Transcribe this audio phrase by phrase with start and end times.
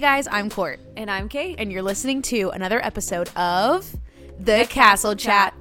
[0.00, 1.56] Hey guys, I'm Court, And I'm Kate.
[1.58, 3.86] and you're listening to another episode of
[4.38, 5.52] The, Castle Chat.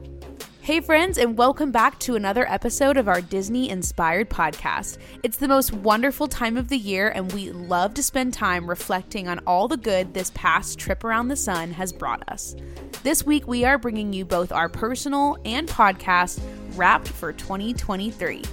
[0.62, 4.98] Hey, friends, and welcome back to another episode of our Disney inspired podcast.
[5.24, 9.28] It's the most wonderful time of the year, and we love to spend time reflecting
[9.28, 12.56] on all the good this past trip around the sun has brought us.
[13.04, 16.40] This week, we are bringing you both our personal and podcast
[16.78, 18.44] wrapped for 2023.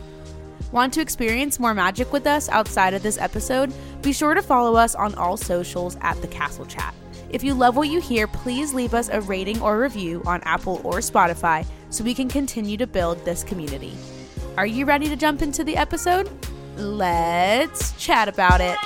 [0.77, 3.73] Want to experience more magic with us outside of this episode?
[4.03, 6.95] Be sure to follow us on all socials at The Castle Chat.
[7.31, 10.83] If you love what you hear, please leave us a rating or review on Apple
[10.85, 13.95] or Spotify so we can continue to build this community.
[14.59, 16.29] Are you ready to jump into the episode?
[16.77, 18.77] Let's chat about it.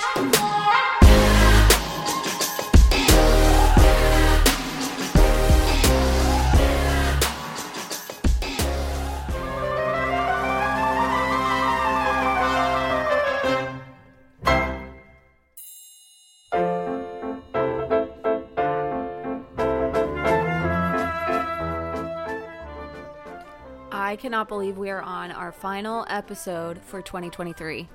[24.21, 27.89] Cannot believe we are on our final episode for 2023.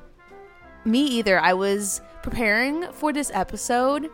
[0.84, 1.38] Me either.
[1.38, 4.10] I was preparing for this episode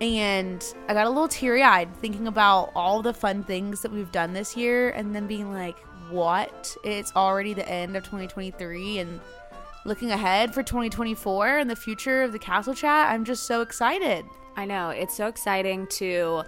[0.00, 4.10] and I got a little teary eyed thinking about all the fun things that we've
[4.10, 5.78] done this year and then being like,
[6.10, 6.76] what?
[6.82, 9.20] It's already the end of 2023 and
[9.84, 13.12] looking ahead for 2024 and the future of the Castle Chat.
[13.12, 14.24] I'm just so excited.
[14.56, 16.42] I know, it's so exciting to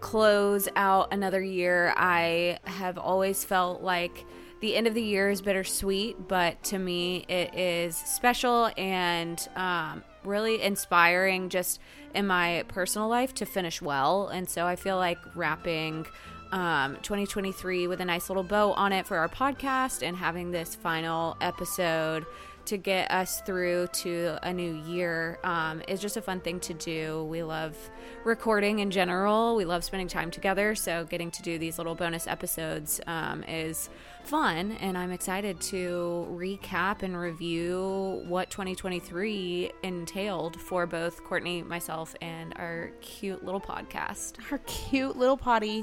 [0.00, 1.92] close out another year.
[1.96, 4.24] I have always felt like
[4.60, 10.02] the end of the year is bittersweet, but to me, it is special and um,
[10.24, 11.80] really inspiring just
[12.14, 14.28] in my personal life to finish well.
[14.28, 16.06] And so I feel like wrapping
[16.50, 20.74] um, 2023 with a nice little bow on it for our podcast and having this
[20.74, 22.24] final episode
[22.68, 26.74] to get us through to a new year um, is just a fun thing to
[26.74, 27.24] do.
[27.24, 27.76] We love
[28.24, 29.56] recording in general.
[29.56, 30.74] We love spending time together.
[30.74, 33.88] So getting to do these little bonus episodes um, is
[34.24, 42.14] fun, and I'm excited to recap and review what 2023 entailed for both Courtney, myself,
[42.20, 44.34] and our cute little podcast.
[44.52, 45.82] Our cute little potty.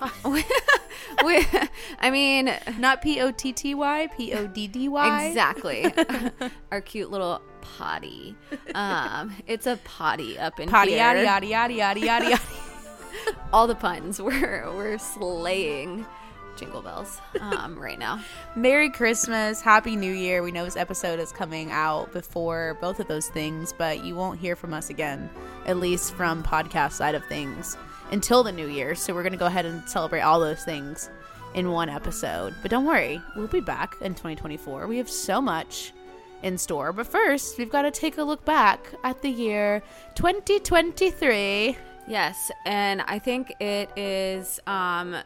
[1.24, 1.46] we,
[1.98, 5.24] I mean, Not P O T T Y, P O D D Y.
[5.26, 5.92] Exactly.
[6.70, 8.36] Our cute little potty.
[8.74, 10.98] Um, it's a potty up in Potty here.
[10.98, 12.40] yada yada yada yada yada.
[13.52, 14.20] All the puns.
[14.20, 16.06] We're we're slaying
[16.56, 18.20] jingle bells um, right now.
[18.54, 20.42] Merry Christmas, Happy New Year.
[20.42, 24.38] We know this episode is coming out before both of those things, but you won't
[24.40, 25.28] hear from us again,
[25.66, 27.76] at least from podcast side of things,
[28.10, 28.94] until the new year.
[28.94, 31.10] So we're going to go ahead and celebrate all those things
[31.54, 32.54] in one episode.
[32.62, 34.86] But don't worry, we'll be back in 2024.
[34.86, 35.92] We have so much
[36.42, 36.92] in store.
[36.92, 39.82] But first, we've got to take a look back at the year
[40.14, 41.76] 2023.
[42.08, 45.16] Yes, and I think it is um,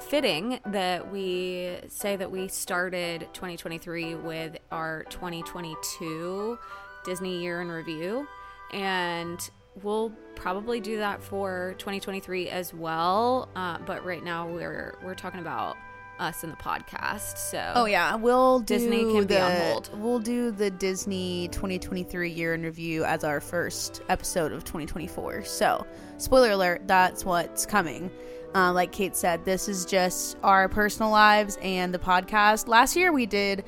[0.00, 6.58] fitting that we say that we started 2023 with our 2022
[7.04, 8.26] Disney Year in Review,
[8.72, 9.48] and
[9.82, 13.48] we'll probably do that for 2023 as well.
[13.56, 15.76] Uh, but right now we're we're talking about
[16.18, 17.38] us in the podcast.
[17.38, 19.90] So Oh yeah, we'll do Disney can be the, on hold.
[20.00, 25.44] We'll do the Disney 2023 year in review as our first episode of 2024.
[25.44, 25.86] So,
[26.18, 28.10] spoiler alert, that's what's coming.
[28.54, 32.68] Uh, like Kate said, this is just our personal lives and the podcast.
[32.68, 33.64] Last year we did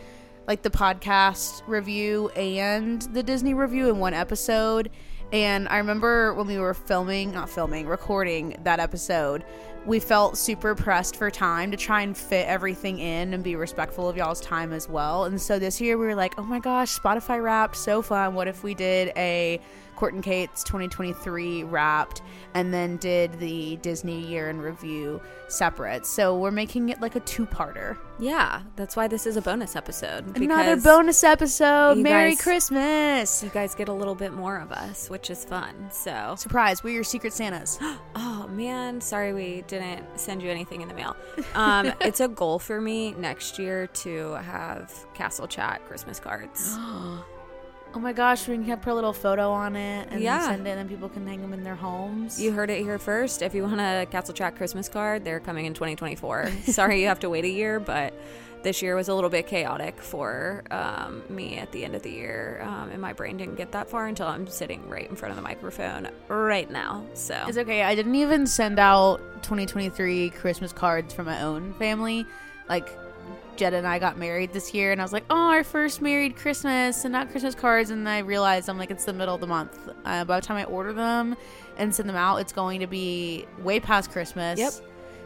[0.47, 4.91] like the podcast review and the Disney review in one episode.
[5.33, 9.45] And I remember when we were filming, not filming, recording that episode,
[9.85, 14.09] we felt super pressed for time to try and fit everything in and be respectful
[14.09, 15.25] of y'all's time as well.
[15.25, 18.35] And so this year we were like, oh my gosh, Spotify wrapped, so fun.
[18.35, 19.61] What if we did a
[19.97, 22.23] Court and Kate's 2023 wrapped
[22.55, 26.07] and then did the Disney year in review separate?
[26.07, 27.97] So we're making it like a two parter.
[28.19, 30.37] yeah, that's why this is a bonus episode.
[30.37, 31.99] Another bonus episode.
[31.99, 33.43] Merry guys- Christmas.
[33.43, 35.75] You guys get a little bit more of us, which is fun.
[35.91, 37.79] So Surprise, we're your secret Santas.
[38.19, 41.17] Oh man, sorry we didn't send you anything in the mail.
[41.55, 46.77] Um, it's a goal for me next year to have Castle Chat Christmas cards.
[47.97, 50.49] Oh my gosh, we can put a little photo on it and Yeah.
[50.49, 52.39] send it, and then people can hang them in their homes.
[52.39, 53.41] You heard it here first.
[53.41, 56.51] If you want a Castle Chat Christmas card, they're coming in 2024.
[56.67, 58.13] sorry you have to wait a year, but
[58.63, 62.11] this year was a little bit chaotic for um, me at the end of the
[62.11, 65.31] year, um, and my brain didn't get that far until I'm sitting right in front
[65.31, 67.03] of the microphone right now.
[67.15, 67.83] So It's okay.
[67.83, 72.27] I didn't even send out 2023 Christmas cards for my own family.
[72.69, 72.91] Like,
[73.57, 76.37] Jetta and I got married this year, and I was like, oh, our first married
[76.37, 77.91] Christmas and not Christmas cards.
[77.91, 79.77] And I realized I'm like, it's the middle of the month.
[80.05, 81.37] Uh, by the time I order them
[81.79, 84.59] and send them out, it's going to be way past Christmas.
[84.59, 84.73] Yep.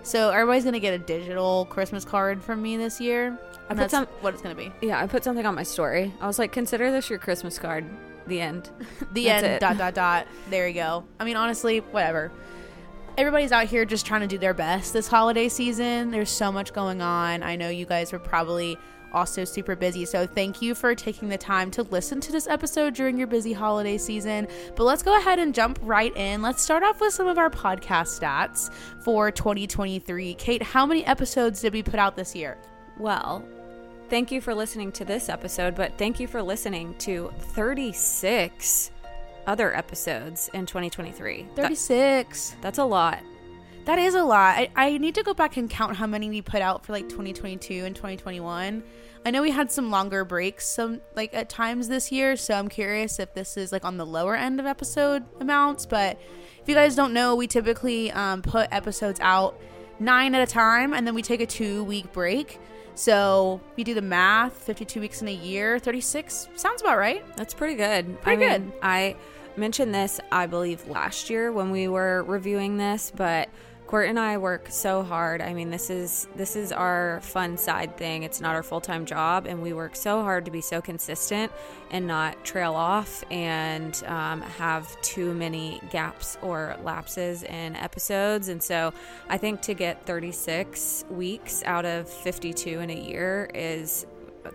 [0.02, 3.38] So everybody's gonna get a digital Christmas card from me this year.
[3.66, 4.72] I put that's some- what it's gonna be.
[4.80, 6.14] Yeah, I put something on my story.
[6.22, 7.84] I was like, consider this your Christmas card.
[8.26, 8.70] The end.
[9.12, 9.52] The That's end.
[9.54, 9.60] it.
[9.60, 10.26] Dot dot dot.
[10.48, 11.04] There you go.
[11.18, 12.32] I mean, honestly, whatever.
[13.20, 16.10] Everybody's out here just trying to do their best this holiday season.
[16.10, 17.42] There's so much going on.
[17.42, 18.78] I know you guys were probably
[19.12, 20.06] also super busy.
[20.06, 23.52] So thank you for taking the time to listen to this episode during your busy
[23.52, 24.48] holiday season.
[24.74, 26.40] But let's go ahead and jump right in.
[26.40, 28.72] Let's start off with some of our podcast stats
[29.02, 30.32] for 2023.
[30.36, 32.56] Kate, how many episodes did we put out this year?
[32.98, 33.44] Well,
[34.08, 38.92] thank you for listening to this episode, but thank you for listening to 36
[39.46, 41.46] other episodes in 2023.
[41.54, 42.56] That- 36.
[42.60, 43.20] that's a lot.
[43.86, 44.56] That is a lot.
[44.56, 47.08] I, I need to go back and count how many we put out for like
[47.08, 48.82] 2022 and 2021.
[49.24, 52.68] I know we had some longer breaks some like at times this year, so I'm
[52.68, 55.86] curious if this is like on the lower end of episode amounts.
[55.86, 56.20] But
[56.60, 59.58] if you guys don't know, we typically um, put episodes out
[59.98, 62.58] nine at a time, and then we take a two week break.
[63.00, 67.24] So you do the math, 52 weeks in a year, 36 sounds about right.
[67.34, 68.20] That's pretty good.
[68.20, 68.72] Pretty I mean, good.
[68.82, 69.16] I
[69.56, 73.48] mentioned this, I believe, last year when we were reviewing this, but
[73.90, 75.40] Court and I work so hard.
[75.40, 78.22] I mean, this is this is our fun side thing.
[78.22, 81.50] It's not our full time job, and we work so hard to be so consistent
[81.90, 88.46] and not trail off and um, have too many gaps or lapses in episodes.
[88.46, 88.94] And so,
[89.28, 94.06] I think to get 36 weeks out of 52 in a year is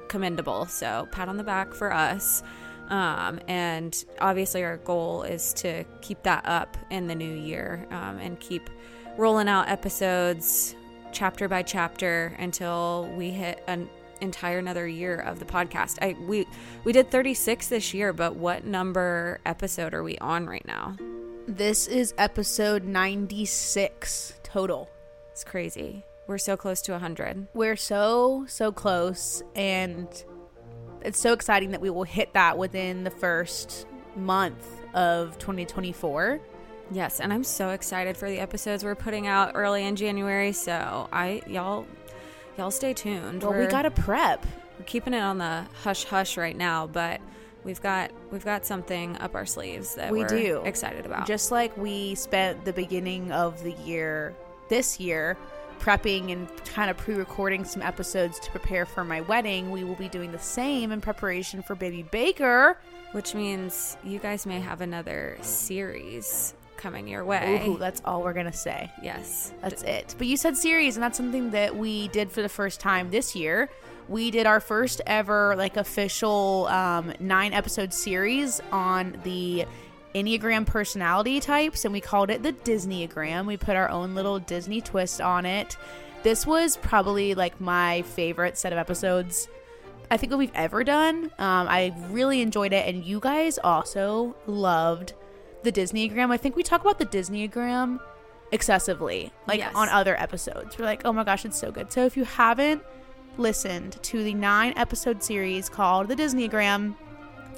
[0.08, 0.66] commendable.
[0.68, 2.42] So, pat on the back for us.
[2.88, 8.18] Um, and obviously, our goal is to keep that up in the new year um,
[8.20, 8.70] and keep
[9.18, 10.76] rolling out episodes
[11.12, 13.90] chapter by chapter until we hit an
[14.20, 15.98] entire another year of the podcast.
[16.02, 16.46] I we
[16.84, 20.96] we did 36 this year, but what number episode are we on right now?
[21.48, 24.90] This is episode 96 total.
[25.32, 26.04] It's crazy.
[26.28, 27.48] We're so close to 100.
[27.54, 30.08] We're so, so close, and
[31.02, 33.86] it's so exciting that we will hit that within the first
[34.16, 34.66] month
[34.96, 36.42] of 2024.
[36.92, 40.52] Yes, and I'm so excited for the episodes we're putting out early in January.
[40.52, 41.86] So I y'all
[42.58, 43.42] y'all stay tuned.
[43.44, 44.46] Well, we We're- got to prep.
[44.78, 47.22] we're keeping it on the hush hush right now, but
[47.64, 50.62] we've got we've got something up our sleeves that We are do.
[50.66, 51.26] excited about.
[51.28, 54.36] Just like we spent the beginning of the year
[54.70, 55.38] this year
[55.80, 60.08] prepping and kind of pre-recording some episodes to prepare for my wedding, we will be
[60.08, 62.78] doing the same in preparation for baby Baker.
[63.12, 67.66] which means you guys may have another series coming your way.
[67.68, 68.92] Ooh, that's all we're going to say.
[69.02, 69.52] Yes.
[69.62, 70.16] That's it.
[70.18, 73.36] But you said series, and that's something that we did for the first time this
[73.36, 73.70] year.
[74.08, 79.66] We did our first ever like official um, nine episode series on the
[80.14, 83.46] Enneagram personality types, and we called it the Disneyagram.
[83.46, 85.78] We put our own little Disney twist on it.
[86.24, 89.48] This was probably like my favorite set of episodes
[90.10, 91.26] I think that we've ever done.
[91.40, 95.14] Um, I really enjoyed it, and you guys also loved
[95.66, 96.32] the Disneyagram.
[96.32, 98.00] I think we talk about the Disneyagram
[98.52, 99.72] excessively, like Yes.
[99.76, 100.78] on other episodes.
[100.78, 101.92] We're like, oh my gosh, it's so good.
[101.92, 102.82] So if you haven't
[103.38, 106.96] listened to the nine episode series called the Disneyagram,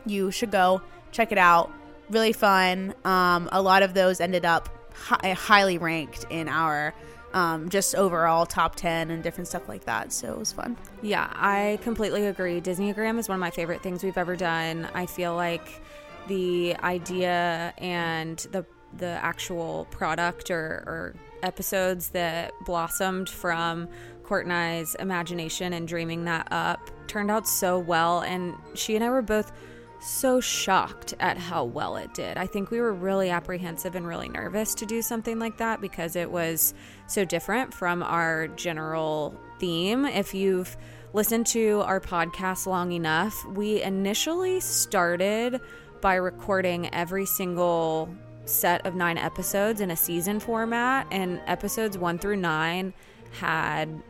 [0.06, 1.72] you should go check it out.
[2.10, 2.94] Really fun.
[3.06, 6.94] Um, a lot of those ended up hi- highly ranked in our
[7.34, 10.14] um, just overall top 10 and different stuff like that.
[10.14, 10.78] So it was fun.
[11.02, 12.62] Yeah, I completely agree.
[12.62, 14.88] Disneyagram is one of my favorite things we've ever done.
[14.96, 15.82] I feel like
[16.28, 18.66] the idea and the
[18.98, 23.88] the actual product or, or episodes that blossomed from
[24.24, 28.22] Court and I's imagination and dreaming that up turned out so well.
[28.22, 29.52] And she and I were both
[30.00, 32.38] so shocked at how well it did.
[32.38, 36.16] I think we were really apprehensive and really nervous to do something like that because
[36.16, 36.74] it was
[37.08, 40.06] so different from our general theme.
[40.06, 40.78] If you've
[41.14, 45.62] listened to our podcast long enough, we initially started
[46.02, 48.10] by recording every single
[48.46, 52.94] set of nine episodes in a season format, and episodes one through nine
[53.40, 54.02] had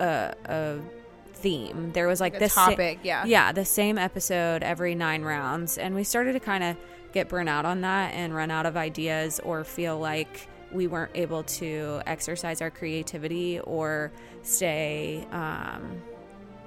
[0.00, 0.78] a, a
[1.34, 1.92] theme.
[1.92, 3.24] There was like A this sa- topic, yeah.
[3.24, 6.76] yeah, the same episode every nine rounds, and we started to kind of
[7.12, 11.12] get burnt out on that and run out of ideas or feel like we weren't
[11.14, 14.12] able to exercise our creativity or
[14.42, 16.02] stay um,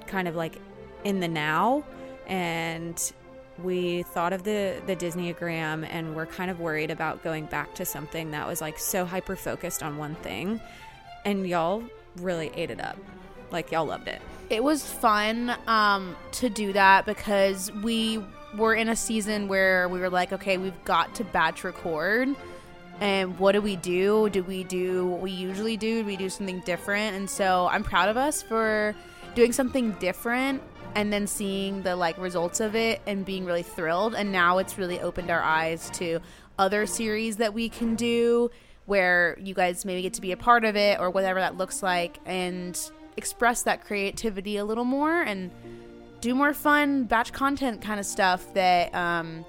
[0.08, 0.58] kind of like
[1.04, 1.84] in the now
[2.28, 3.14] and
[3.63, 7.86] we thought of the the Disneyagram and we're kind of worried about going back to
[7.86, 10.60] something that was like so hyper focused on one thing
[11.25, 11.84] and y'all
[12.18, 12.98] really ate it up
[13.51, 18.24] like y'all loved it it was fun um, to do that because we
[18.58, 22.30] were in a season where we were like, okay, we've got to batch record.
[23.00, 24.30] And what do we do?
[24.30, 26.01] Do we do what we usually do?
[26.01, 27.16] Do we do something different?
[27.16, 28.96] And so I'm proud of us for
[29.36, 30.62] doing something different
[30.96, 34.15] and then seeing the like results of it and being really thrilled.
[34.15, 36.19] And now it's really opened our eyes to
[36.58, 38.51] other series that we can do
[38.86, 41.84] where you guys maybe get to be a part of it or whatever that looks
[41.84, 45.51] like and express that creativity a little more and
[46.22, 49.46] do more fun batch content kind of stuff that um,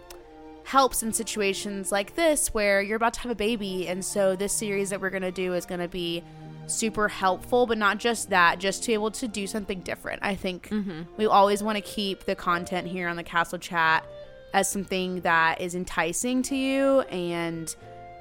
[0.65, 3.89] helps in situations like this where you're about to have a baby.
[3.89, 6.23] And so, this series that we're going to do is going to be
[6.71, 10.23] super helpful, but not just that, just to be able to do something different.
[10.23, 11.03] I think mm-hmm.
[11.17, 14.05] we always want to keep the content here on the Castle Chat
[14.53, 17.75] as something that is enticing to you and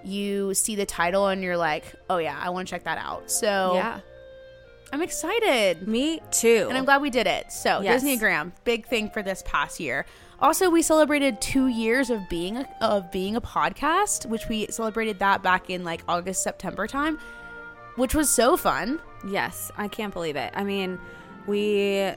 [0.03, 3.29] you see the title and you're like, oh yeah, I want to check that out.
[3.31, 3.99] So, yeah.
[4.91, 5.87] I'm excited.
[5.87, 6.65] Me too.
[6.67, 7.51] And I'm glad we did it.
[7.51, 8.03] So, yes.
[8.03, 10.05] Disneyagram, big thing for this past year.
[10.41, 15.19] Also, we celebrated two years of being a, of being a podcast, which we celebrated
[15.19, 17.19] that back in like August September time,
[17.99, 18.99] which was so fun.
[19.27, 20.53] Yes, I can't believe it.
[20.55, 20.97] I mean,
[21.47, 22.11] we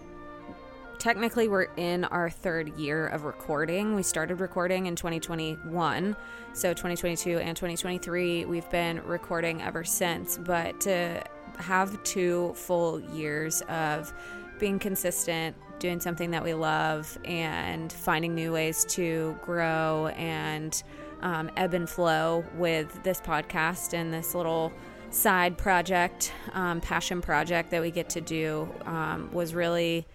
[1.01, 3.97] technically we're in our third year of recording.
[3.97, 6.17] We started recording in 2021,
[6.53, 10.39] so 2022 and 2023 we've been recording ever since.
[10.39, 11.25] But to
[11.59, 14.13] have two full years of
[14.61, 20.81] being consistent, doing something that we love, and finding new ways to grow and
[21.23, 24.73] um, ebb and flow with this podcast and this little
[25.13, 30.07] side project, um, passion project that we get to do um, was really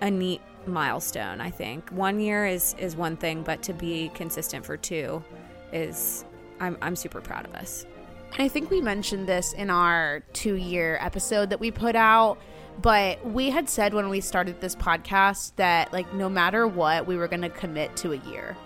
[0.00, 1.40] a neat milestone.
[1.40, 5.22] I think one year is is one thing, but to be consistent for two
[5.72, 6.24] is
[6.60, 7.86] I'm I'm super proud of us.
[8.36, 12.38] I think we mentioned this in our two year episode that we put out.
[12.82, 17.16] But we had said when we started this podcast that, like, no matter what, we
[17.16, 18.56] were going to commit to a year.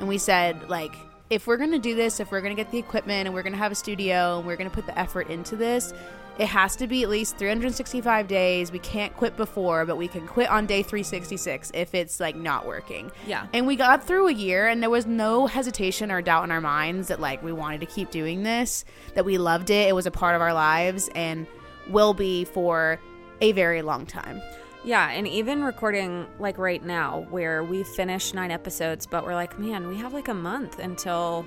[0.00, 0.96] And we said, like,
[1.34, 3.42] if we're going to do this, if we're going to get the equipment and we're
[3.42, 5.92] going to have a studio and we're going to put the effort into this,
[6.38, 8.70] it has to be at least 365 days.
[8.70, 12.66] We can't quit before, but we can quit on day 366 if it's like not
[12.66, 13.10] working.
[13.26, 13.46] Yeah.
[13.52, 16.60] And we got through a year and there was no hesitation or doubt in our
[16.60, 19.88] minds that like we wanted to keep doing this, that we loved it.
[19.88, 21.48] It was a part of our lives and
[21.88, 23.00] will be for
[23.40, 24.40] a very long time.
[24.84, 29.58] Yeah, and even recording like right now, where we finished nine episodes, but we're like,
[29.58, 31.46] man, we have like a month until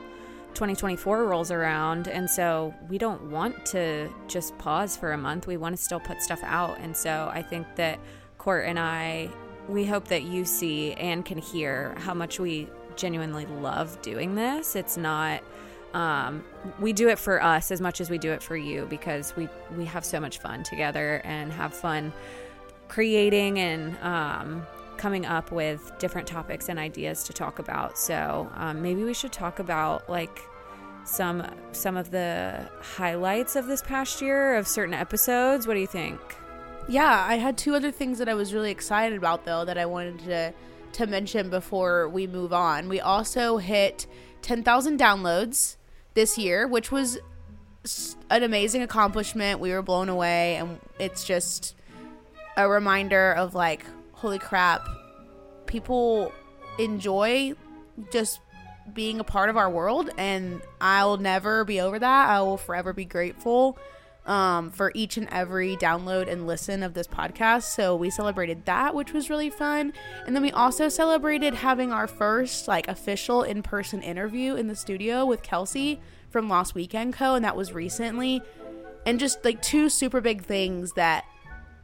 [0.56, 2.08] 2024 rolls around.
[2.08, 5.46] And so we don't want to just pause for a month.
[5.46, 6.79] We want to still put stuff out.
[6.79, 8.00] And so I think that
[8.39, 9.29] Court and I,
[9.70, 14.75] we hope that you see and can hear how much we genuinely love doing this.
[14.75, 15.44] It's not
[15.94, 16.44] um,
[16.79, 19.48] we do it for us as much as we do it for you because we
[19.77, 22.12] we have so much fun together and have fun
[22.88, 24.65] creating and um,
[24.98, 27.98] coming up with different topics and ideas to talk about.
[27.98, 30.41] So um, maybe we should talk about like
[31.06, 35.67] some some of the highlights of this past year of certain episodes.
[35.67, 36.20] What do you think?
[36.89, 39.86] Yeah, I had two other things that I was really excited about though that I
[39.86, 40.53] wanted to
[40.94, 42.89] to mention before we move on.
[42.89, 44.08] We also hit
[44.41, 45.75] 10,000 downloads
[46.13, 47.20] this year, which was
[48.29, 49.60] an amazing accomplishment.
[49.60, 51.75] We were blown away and it's just
[52.58, 54.86] a reminder of like holy crap,
[55.68, 56.34] people
[56.78, 57.54] enjoy
[58.12, 58.42] just
[58.94, 62.30] being a part of our world, and I'll never be over that.
[62.30, 63.78] I will forever be grateful
[64.26, 67.64] um, for each and every download and listen of this podcast.
[67.64, 69.94] So we celebrated that, which was really fun.
[70.26, 74.76] And then we also celebrated having our first like official in person interview in the
[74.76, 77.36] studio with Kelsey from Lost Weekend Co.
[77.36, 78.42] And that was recently.
[79.06, 81.24] And just like two super big things that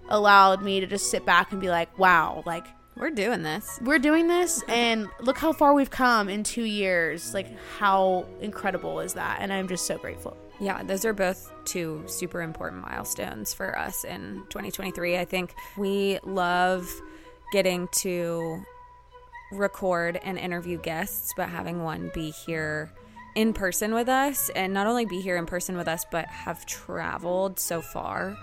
[0.09, 3.79] allowed me to just sit back and be like, wow, like we're doing this.
[3.81, 7.33] We're doing this and look how far we've come in 2 years.
[7.33, 7.47] Like
[7.79, 9.39] how incredible is that?
[9.41, 10.37] And I'm just so grateful.
[10.59, 15.17] Yeah, those are both two super important milestones for us in 2023.
[15.17, 16.87] I think we love
[17.51, 18.61] getting to
[19.51, 22.91] record and interview guests, but having one be here
[23.35, 26.65] in person with us and not only be here in person with us, but have
[26.67, 28.37] traveled so far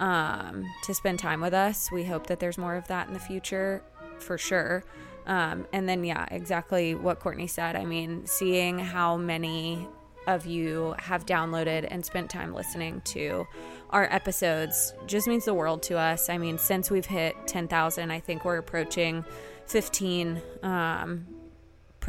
[0.00, 1.92] um, to spend time with us.
[1.92, 3.82] We hope that there's more of that in the future
[4.18, 4.82] for sure.
[5.26, 7.76] Um, and then, yeah, exactly what Courtney said.
[7.76, 9.86] I mean, seeing how many
[10.26, 13.46] of you have downloaded and spent time listening to
[13.90, 16.28] our episodes just means the world to us.
[16.28, 19.24] I mean, since we've hit 10,000, I think we're approaching
[19.66, 21.26] 15 um,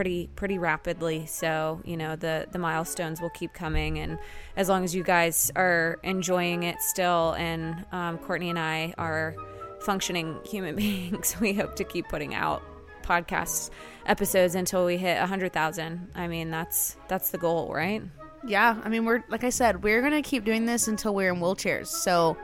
[0.02, 1.28] pretty pretty rapidly.
[1.28, 4.18] So you know the the milestones will keep coming, and
[4.58, 9.36] as long as you guys are enjoying it still, and um, Courtney and I are
[9.82, 12.64] functioning human beings, we hope to keep putting out
[13.04, 13.70] podcast
[14.08, 16.10] episodes until we hit 100,000.
[16.16, 18.02] I mean, that's that's the goal, right?
[18.44, 21.40] Yeah, I mean, we're like I said, we're gonna keep doing this until we're in
[21.40, 21.88] wheelchairs.
[21.90, 22.38] So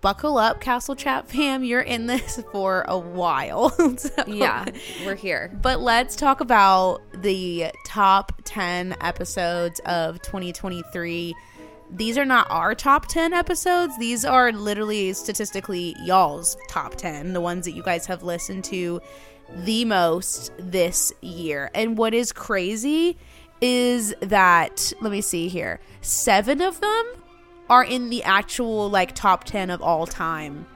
[0.00, 1.64] buckle up, Castle Chat fam.
[1.64, 3.70] You're in this for a while.
[3.98, 4.66] so, Yeah,
[5.04, 5.50] we're here.
[5.60, 11.34] But let's talk about the top 10 episodes of 2023.
[11.92, 13.98] These are not our top 10 episodes.
[13.98, 19.00] These are literally statistically y'all's top 10, the ones that you guys have listened to
[19.64, 21.70] the most this year.
[21.74, 23.18] And what is crazy
[23.60, 27.04] is that, let me see here, seven of them
[27.70, 30.66] are in the actual like top 10 of all time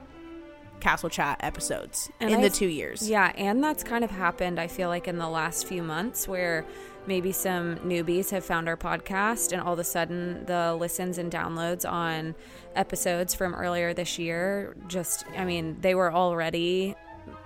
[0.81, 3.09] Castle Chat episodes And in the I've- two years.
[3.09, 6.67] Yeah, and that's kind of happened, I feel like, in the last few months where
[7.07, 11.31] maybe some newbies have found our podcast and all of a sudden the listens and
[11.33, 12.35] downloads on
[12.77, 16.95] episodes from earlier this year just, I mean, they were already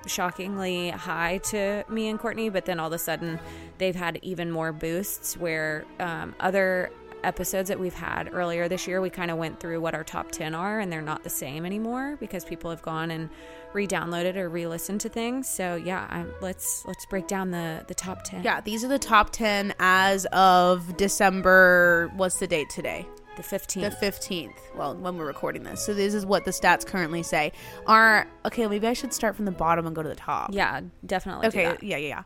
[0.07, 3.39] shockingly high to me and Courtney, but then all of a sudden
[3.79, 6.91] they've had even more boosts where um, other
[7.25, 10.31] episodes that we've had earlier this year we kind of went through what our top
[10.31, 13.29] 10 are and they're not the same anymore because people have gone and
[13.73, 18.23] re-downloaded or re-listened to things so yeah I, let's let's break down the the top
[18.25, 22.11] 10 Yeah, these are the top 10 as of December.
[22.17, 23.07] What's the date today?
[23.37, 24.53] the 15th The 15th.
[24.77, 25.87] Well, when we're recording this.
[25.87, 27.53] So, this is what the stats currently say.
[27.87, 30.51] Are, okay, maybe I should start from the bottom and go to the top.
[30.53, 32.23] yeah definitely do Okay, yeah, yeah, yeah.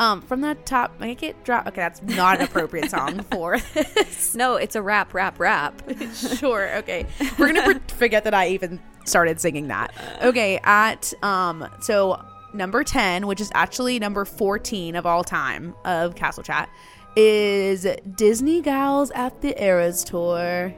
[0.00, 1.66] Um, from the top, make it drop.
[1.66, 4.34] Okay, that's not an appropriate song for this.
[4.34, 5.82] no it's a rap rap rap
[6.14, 6.74] sure.
[6.78, 7.06] Okay,
[7.38, 9.92] we're gonna pre- forget that I even started singing that.
[10.22, 16.14] Okay, at um, so number ten, which is actually number fourteen of all time of
[16.14, 16.70] Castle Chat,
[17.14, 20.72] is Disney Gals at the Eras tour.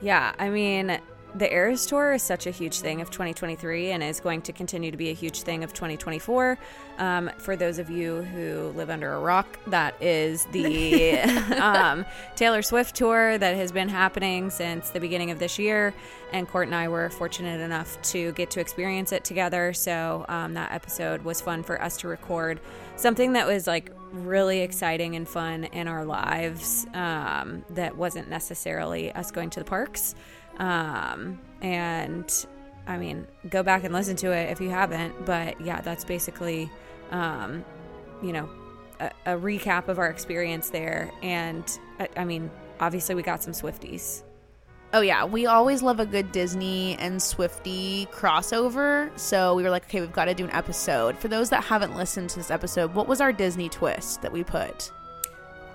[0.00, 1.00] Yeah, I mean,
[1.34, 4.90] the Eras Tour is such a huge thing of 2023 and is going to continue
[4.90, 6.58] to be a huge thing of 2024.
[6.98, 11.20] Um, for those of you who live under a rock, that is the
[11.60, 15.94] um, Taylor Swift tour that has been happening since the beginning of this year.
[16.32, 19.72] And Court and I were fortunate enough to get to experience it together.
[19.72, 22.60] So um, that episode was fun for us to record.
[22.96, 29.12] Something that was like really exciting and fun in our lives um, that wasn't necessarily
[29.12, 30.14] us going to the parks.
[30.58, 32.46] Um, and
[32.86, 35.26] I mean, go back and listen to it if you haven't.
[35.26, 36.70] But yeah, that's basically,
[37.10, 37.64] um,
[38.22, 38.48] you know,
[39.00, 41.10] a, a recap of our experience there.
[41.22, 41.64] And
[41.98, 44.22] I, I mean, obviously, we got some Swifties.
[44.94, 49.16] Oh yeah, we always love a good Disney and Swifty crossover.
[49.18, 51.18] So we were like, okay, we've got to do an episode.
[51.18, 54.42] For those that haven't listened to this episode, what was our Disney twist that we
[54.44, 54.90] put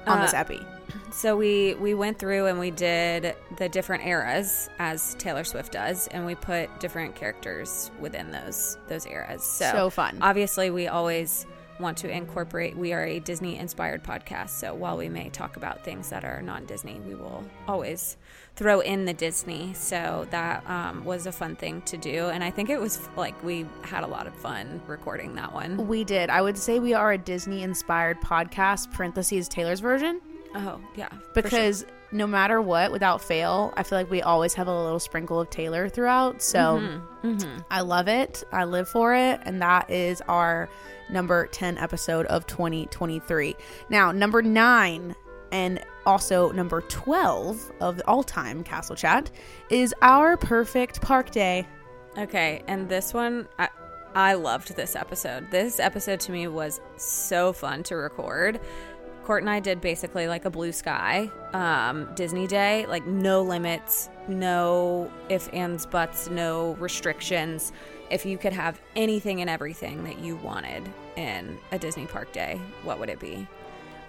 [0.08, 0.60] on this Uh, epi?
[1.12, 6.08] So we we went through and we did the different eras as Taylor Swift does,
[6.08, 9.44] and we put different characters within those those eras.
[9.44, 10.18] So, So fun.
[10.22, 11.46] Obviously, we always
[11.80, 12.76] want to incorporate.
[12.76, 16.42] We are a Disney inspired podcast, so while we may talk about things that are
[16.42, 18.18] non Disney, we will always
[18.56, 19.74] throw in the Disney.
[19.74, 23.42] So that um, was a fun thing to do, and I think it was like
[23.44, 25.88] we had a lot of fun recording that one.
[25.88, 26.30] We did.
[26.30, 30.22] I would say we are a Disney inspired podcast, parentheses Taylor's version,
[30.56, 31.42] Oh yeah, for sure.
[31.44, 35.40] because no matter what, without fail, I feel like we always have a little sprinkle
[35.42, 36.44] of Taylor throughout.
[36.44, 36.80] So
[37.24, 37.60] Mm-hmm.
[37.72, 38.44] I love it.
[38.52, 39.40] I live for it.
[39.46, 40.70] And that is our
[41.10, 43.56] number 10 episode of 2023.
[43.90, 45.16] Now, number nine
[45.54, 49.32] and also number 12 of all time Castle Chat
[49.70, 51.66] is our perfect park day.
[52.18, 53.70] Okay, and this one, I,
[54.16, 55.50] I loved this episode.
[55.52, 58.60] This episode to me was so fun to record.
[59.24, 64.10] Court and I did basically like a blue sky um, Disney day, like no limits,
[64.28, 67.72] no if, ands, buts, no restrictions.
[68.10, 70.84] If you could have anything and everything that you wanted
[71.16, 73.48] in a Disney park day, what would it be?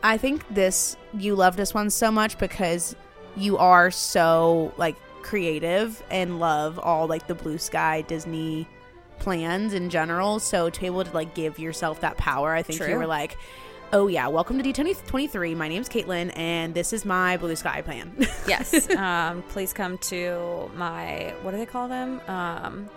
[0.04, 2.94] I think this, you love this one so much because
[3.36, 8.68] you are so like creative and love all like the blue sky Disney
[9.18, 10.40] plans in general.
[10.40, 13.38] So to be able to like give yourself that power, I think you were like,
[13.94, 15.56] oh yeah, welcome to D23.
[15.56, 18.14] My name's Caitlin and this is my blue sky plan.
[18.46, 18.90] Yes.
[18.90, 22.20] um, please come to my, what do they call them?
[22.28, 22.90] Um,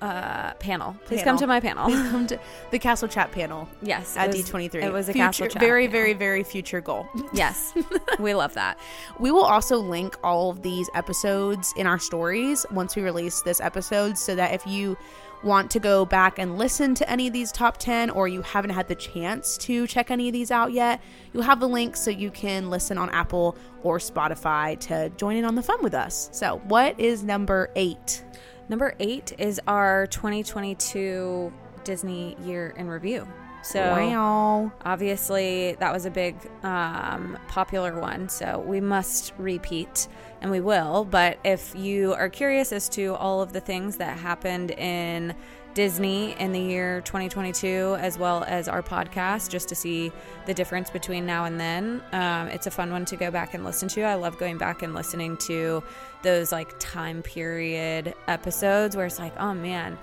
[0.00, 0.96] uh, panel.
[1.06, 1.88] Please come to my panel.
[1.88, 2.38] Come to
[2.70, 4.82] the Castle Chat panel Yes, at it was- D23.
[4.82, 5.60] It was a future, castle chat.
[5.60, 5.92] very, panel.
[6.00, 7.06] very, very future goal.
[7.32, 7.72] yes.
[8.18, 8.78] we love that.
[9.18, 13.60] We will also link all of these episodes in our stories once we release this
[13.60, 14.96] episode so that if you
[15.44, 18.70] want to go back and listen to any of these top 10 or you haven't
[18.70, 21.00] had the chance to check any of these out yet,
[21.32, 25.44] you'll have the link so you can listen on Apple or Spotify to join in
[25.44, 26.30] on the fun with us.
[26.32, 28.24] So, what is number eight?
[28.68, 31.52] Number eight is our 2022
[31.84, 33.26] Disney year in review.
[33.62, 34.72] So wow.
[34.84, 40.06] obviously that was a big um, popular one so we must repeat
[40.40, 44.18] and we will but if you are curious as to all of the things that
[44.18, 45.34] happened in
[45.76, 50.10] disney in the year 2022 as well as our podcast just to see
[50.46, 52.02] the difference between now and then.
[52.12, 54.00] Um, it's a fun one to go back and listen to.
[54.00, 55.82] I love going back and listening to
[56.22, 59.98] those like time period episodes where it's like oh man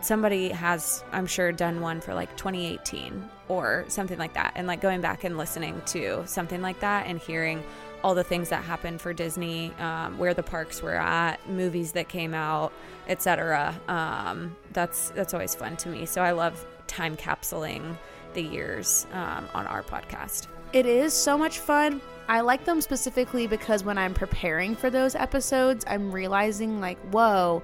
[0.00, 4.52] somebody has i'm sure done one for like 2018 or something like that.
[4.56, 7.62] And like going back and listening to something like that and hearing
[8.02, 12.08] all the things that happened for disney um, where the parks were at movies that
[12.08, 12.72] came out
[13.08, 17.96] etc um, that's that's always fun to me so i love time capsuling
[18.34, 22.00] the years um, on our podcast It is so much fun.
[22.28, 27.62] I like them specifically because when I'm preparing for those episodes, I'm realizing, like, whoa,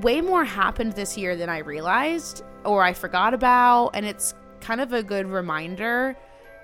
[0.00, 3.90] way more happened this year than I realized or I forgot about.
[3.94, 6.16] And it's kind of a good reminder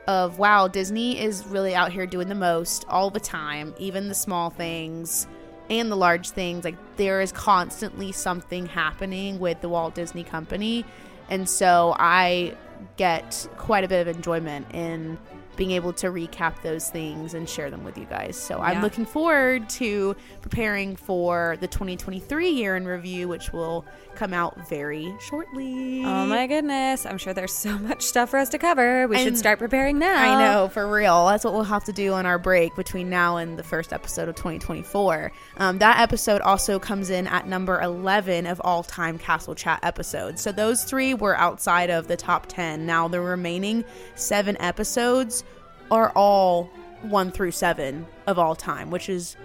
[0.08, 4.14] of, wow, Disney is really out here doing the most all the time, even the
[4.14, 5.28] small things
[5.68, 6.64] and the large things.
[6.64, 10.86] Like, there is constantly something happening with the Walt Disney Company.
[11.28, 12.56] And so I
[12.96, 15.18] get quite a bit of enjoyment in
[15.56, 18.36] being able to recap those things and share them with you guys.
[18.36, 23.84] So I'm looking forward to preparing for the 2023 year in review, which will
[24.18, 26.02] come out very shortly.
[26.04, 29.38] oh my goodness i'm sure there's so much stuff for us to cover we should
[29.38, 31.26] start preparing now I know, for real.
[31.26, 34.28] That's what we'll have to do on our break between now and the first episode
[34.28, 35.32] of 2024.
[35.58, 40.42] Um, that episode also comes in at number 11 of all time Castle Chat episodes.
[40.42, 42.84] So those three were outside of the top 10.
[42.86, 45.44] Now, the remaining seven episodes
[45.90, 46.70] are all
[47.02, 49.36] one through seven of all time, which is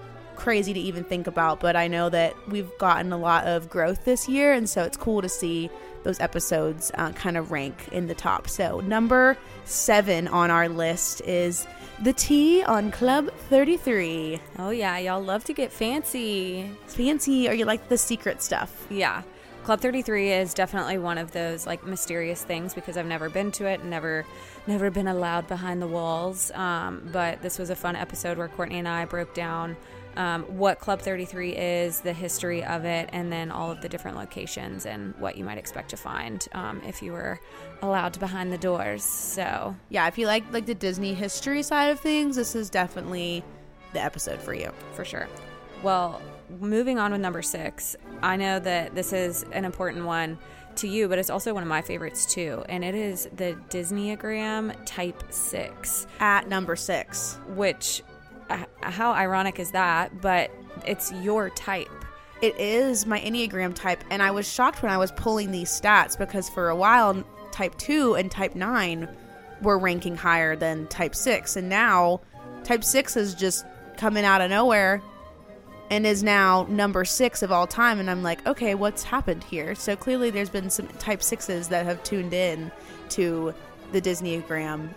[0.43, 1.61] crazy to even think about.
[1.61, 4.97] But I know that we've gotten a lot of growth this year, and so it's
[4.97, 5.69] cool to see
[6.03, 8.49] those episodes uh, kind of rank in the top.
[8.49, 11.65] So, number seven on our list is
[12.01, 14.41] The Tea on Club 33.
[14.59, 16.69] Oh yeah, y'all love to get fancy.
[16.87, 18.85] Fancy, or you like the secret stuff?
[18.89, 19.23] Yeah.
[19.63, 23.65] Club 33 is definitely one of those like mysterious things because I've never been to
[23.65, 24.25] it and never
[24.67, 26.51] never been allowed behind the walls.
[26.51, 29.77] Um, but this was a fun episode where Courtney and I broke down
[30.15, 34.17] um, what Club 33 is, the history of it, and then all of the different
[34.17, 37.39] locations and what you might expect to find um, if you were
[37.81, 39.03] allowed to behind the doors.
[39.03, 43.43] So Yeah, if you like like the Disney history side of things, this is definitely
[43.93, 44.71] the episode for you.
[44.93, 45.27] for sure.
[45.83, 46.21] Well,
[46.59, 50.37] moving on with number six, I know that this is an important one
[50.77, 54.75] to you, but it's also one of my favorites too, and it is the Disneyagram
[54.85, 57.37] Type 6, At number six.
[57.49, 58.01] which,
[58.91, 60.21] how ironic is that?
[60.21, 60.51] But
[60.85, 61.89] it's your type.
[62.41, 66.17] It is my Enneagram type, and I was shocked when I was pulling these stats
[66.17, 69.07] because for a while, type 2 and type 9
[69.61, 72.19] were ranking higher than type 6, and now
[72.63, 73.65] type 6 is just
[73.95, 75.01] coming out of nowhere
[75.89, 77.99] and is now number 6 of all time.
[77.99, 79.75] And I'm like, okay, what's happened here?
[79.75, 82.71] So clearly, there's been some type 6s that have tuned in
[83.09, 83.53] to
[83.91, 84.89] the Disneyagram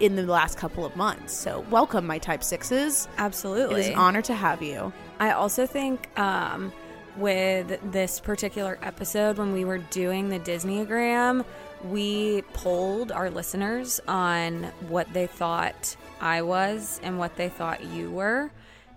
[0.00, 1.32] in the last couple of months.
[1.34, 3.04] So, welcome, my type 6s.
[3.06, 3.80] It Absolutely.
[3.80, 4.92] is an honor to have you.
[5.18, 6.72] I also think um,
[7.16, 11.44] with this particular episode, when we were doing the Disneyagram,
[11.84, 18.10] we polled our listeners on what they thought I was and what they thought you
[18.10, 18.50] were.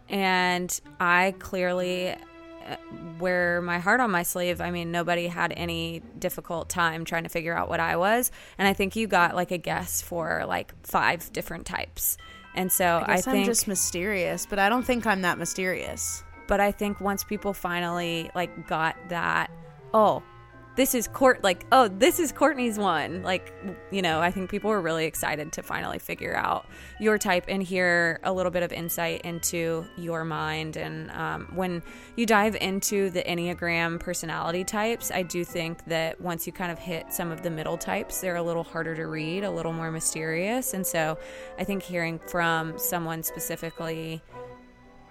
[0.09, 2.15] And I clearly
[3.19, 4.61] wear my heart on my sleeve.
[4.61, 8.31] I mean, nobody had any difficult time trying to figure out what I was.
[8.57, 12.17] And I think you got like a guess for like five different types.
[12.55, 15.37] And so I guess I think am just mysterious, but I don't think I'm that
[15.37, 16.23] mysterious.
[16.47, 19.49] but I think once people finally like got that,
[19.93, 20.21] oh,
[20.81, 23.21] this is Court like oh this is Courtney's one.
[23.21, 23.53] Like
[23.91, 26.65] you know I think people were really excited to finally figure out
[26.99, 30.77] your type and hear a little bit of insight into your mind.
[30.77, 31.83] And um, when
[32.15, 36.79] you dive into the enneagram personality types I do think that once you kind of
[36.79, 39.91] hit some of the middle types they're a little harder to read a little more
[39.91, 40.73] mysterious.
[40.73, 41.15] And so
[41.59, 44.23] I think hearing from someone specifically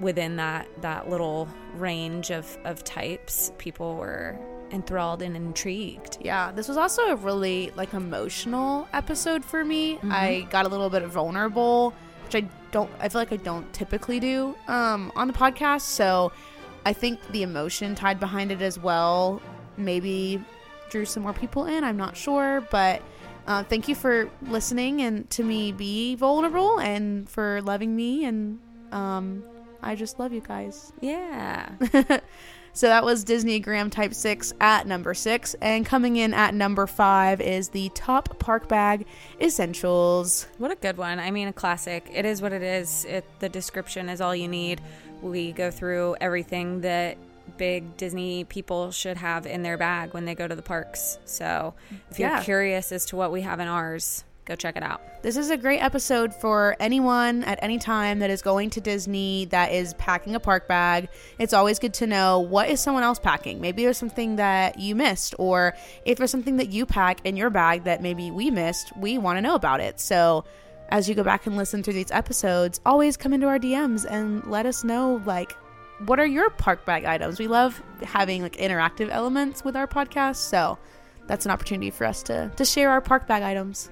[0.01, 4.37] within that that little range of of types people were
[4.71, 9.99] enthralled and intrigued Yeah, this was also a really like emotional episode for me.
[10.11, 14.21] I got a little bit vulnerable, which I don't I feel like I don't typically
[14.21, 15.83] do um on the podcast.
[15.83, 16.33] So
[16.87, 19.43] I think the emotion tied behind it as well
[19.77, 20.43] maybe
[20.91, 21.85] drew some more people in.
[21.85, 23.03] I'm not sure, but
[23.47, 28.59] uh, thank you for listening and to me be vulnerable and for loving me and
[28.93, 29.43] um
[29.83, 30.93] I just love you guys.
[31.01, 31.71] yeah
[32.73, 35.55] So that was Disneyagram Type 6 at number 6.
[35.61, 39.07] And coming in at number 5 is the Top Park Bag
[39.41, 40.47] Essentials.
[40.59, 41.19] What a good one.
[41.19, 42.09] I mean, a classic.
[42.13, 43.05] It is what it is.
[43.05, 44.81] It, the description is all you need.
[45.21, 47.19] We go through everything that
[47.59, 51.19] big Disney people should have in their bag when they go to the parks.
[51.25, 51.75] So
[52.11, 52.43] if you're Yeah.
[52.43, 55.01] curious as to what we have in ours, go check it out.
[55.23, 59.45] This is a great episode for anyone at any time that is going to Disney
[59.47, 61.09] that is packing a park bag.
[61.39, 63.61] It's always good to know what is someone else packing.
[63.61, 67.51] Maybe there's something that you missed, or if there's something that you pack in your
[67.51, 70.01] bag that maybe we missed, we want to know about it.
[70.01, 70.45] So
[70.89, 74.45] as you go back and listen through these episodes, always come into our DMs and
[74.47, 75.53] let us know like
[76.07, 77.39] what are your park bag items.
[77.39, 80.79] We love having like interactive elements with our podcast, so
[81.27, 83.91] that's an opportunity for us to to share our park bag items.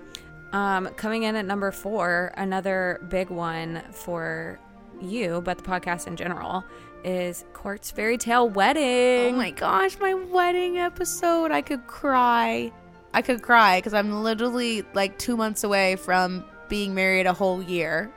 [0.52, 4.58] Um, coming in at number four, another big one for
[5.00, 6.64] you, but the podcast in general,
[7.04, 9.34] is Court's Fairy Tale Wedding.
[9.34, 11.50] Oh my gosh, my wedding episode.
[11.50, 12.72] I could cry.
[13.12, 17.62] I could cry because I'm literally like two months away from being married a whole
[17.62, 18.10] year.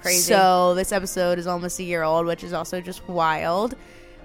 [0.00, 0.20] Crazy.
[0.32, 3.74] So this episode is almost a year old, which is also just wild.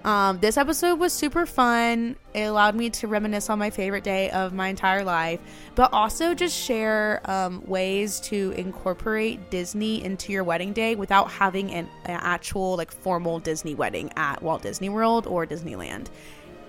[0.03, 2.15] Um, this episode was super fun.
[2.33, 5.39] It allowed me to reminisce on my favorite day of my entire life,
[5.75, 11.71] but also just share um, ways to incorporate Disney into your wedding day without having
[11.71, 16.07] an, an actual like formal Disney wedding at Walt Disney World or Disneyland.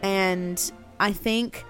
[0.03, 1.65] And I think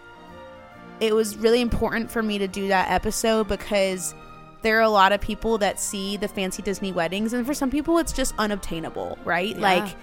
[1.01, 4.15] it was really important for me to do that episode because
[4.63, 7.71] there are a lot of people that see the fancy Disney weddings, and for some
[7.71, 9.57] people, it's just unobtainable, right?
[9.57, 9.61] Yeah.
[9.61, 9.97] Like,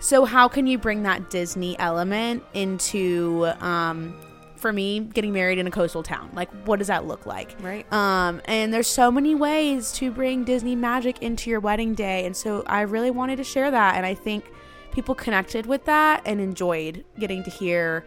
[0.00, 4.18] so how can you bring that Disney element into, um,
[4.56, 6.30] for me, getting married in a coastal town?
[6.34, 7.54] Like, what does that look like?
[7.60, 7.90] Right.
[7.92, 12.36] Um, and there's so many ways to bring Disney magic into your wedding day, and
[12.36, 14.50] so I really wanted to share that, and I think
[14.92, 18.04] people connected with that and enjoyed getting to hear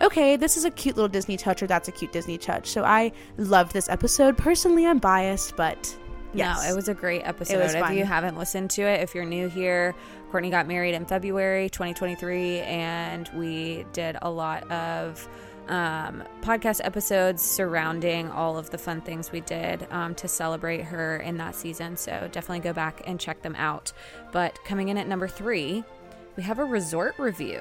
[0.00, 2.66] okay, this is a cute little Disney touch, or that's a cute Disney touch.
[2.66, 4.36] So I loved this episode.
[4.36, 5.96] Personally, I'm biased, but
[6.34, 7.58] yes, No, it was a great episode.
[7.58, 9.94] was if you haven't listened to it, if you're new here,
[10.32, 15.28] Courtney got married in February 2023, and we did a lot of
[15.68, 21.18] um, podcast episodes surrounding all of the fun things we did um, to celebrate her
[21.18, 21.98] in that season.
[21.98, 23.92] So definitely go back and check them out.
[24.32, 25.84] But coming in at number three,
[26.36, 27.60] we have a resort review.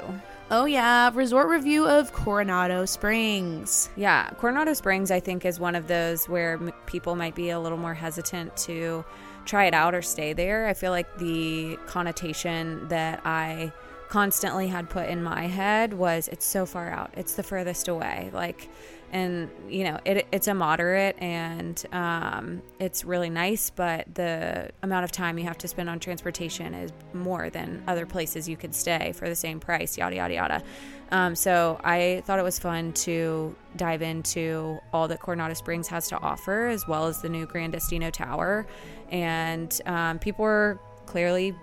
[0.50, 3.90] Oh yeah, resort review of Coronado Springs.
[3.98, 7.60] Yeah, Coronado Springs, I think, is one of those where m- people might be a
[7.60, 9.04] little more hesitant to
[9.52, 10.66] try it out or stay there.
[10.66, 13.74] I feel like the connotation that I
[14.08, 18.30] constantly had put in my head was it's so far out, it's the furthest away.
[18.32, 18.70] Like,
[19.12, 25.04] and you know, it, it's a moderate and um, it's really nice, but the amount
[25.04, 28.74] of time you have to spend on transportation is more than other places you could
[28.74, 30.64] stay for the same price, yada, yada, yada.
[31.12, 36.08] Um, so I thought it was fun to dive into all that Coronado Springs has
[36.08, 38.66] to offer, as well as the new Grand Destino Tower.
[39.10, 41.54] And um, people were clearly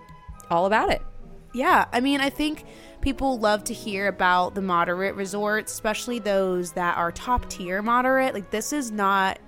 [0.51, 1.01] all about it.
[1.53, 2.65] Yeah, I mean, I think
[3.01, 8.33] people love to hear about the moderate resorts, especially those that are top tier moderate.
[8.33, 9.39] Like, this is not,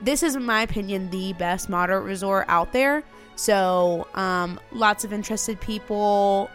[0.00, 3.02] this is, in my opinion, the best moderate resort out there.
[3.36, 6.50] So, um, lots of interested people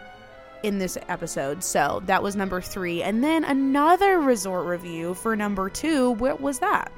[0.62, 1.62] in this episode.
[1.62, 3.02] So, that was number three.
[3.02, 6.12] And then another resort review for number two.
[6.12, 6.90] What was that?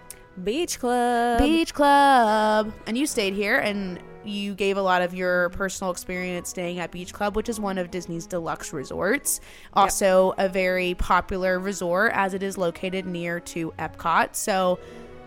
[0.43, 1.41] Beach Club.
[1.41, 2.73] Beach Club.
[2.87, 6.91] And you stayed here and you gave a lot of your personal experience staying at
[6.91, 9.41] Beach Club, which is one of Disney's deluxe resorts.
[9.75, 14.35] Also, a very popular resort as it is located near to Epcot.
[14.35, 14.79] So,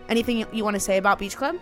[0.08, 1.56] anything you- you want to say about Beach Club?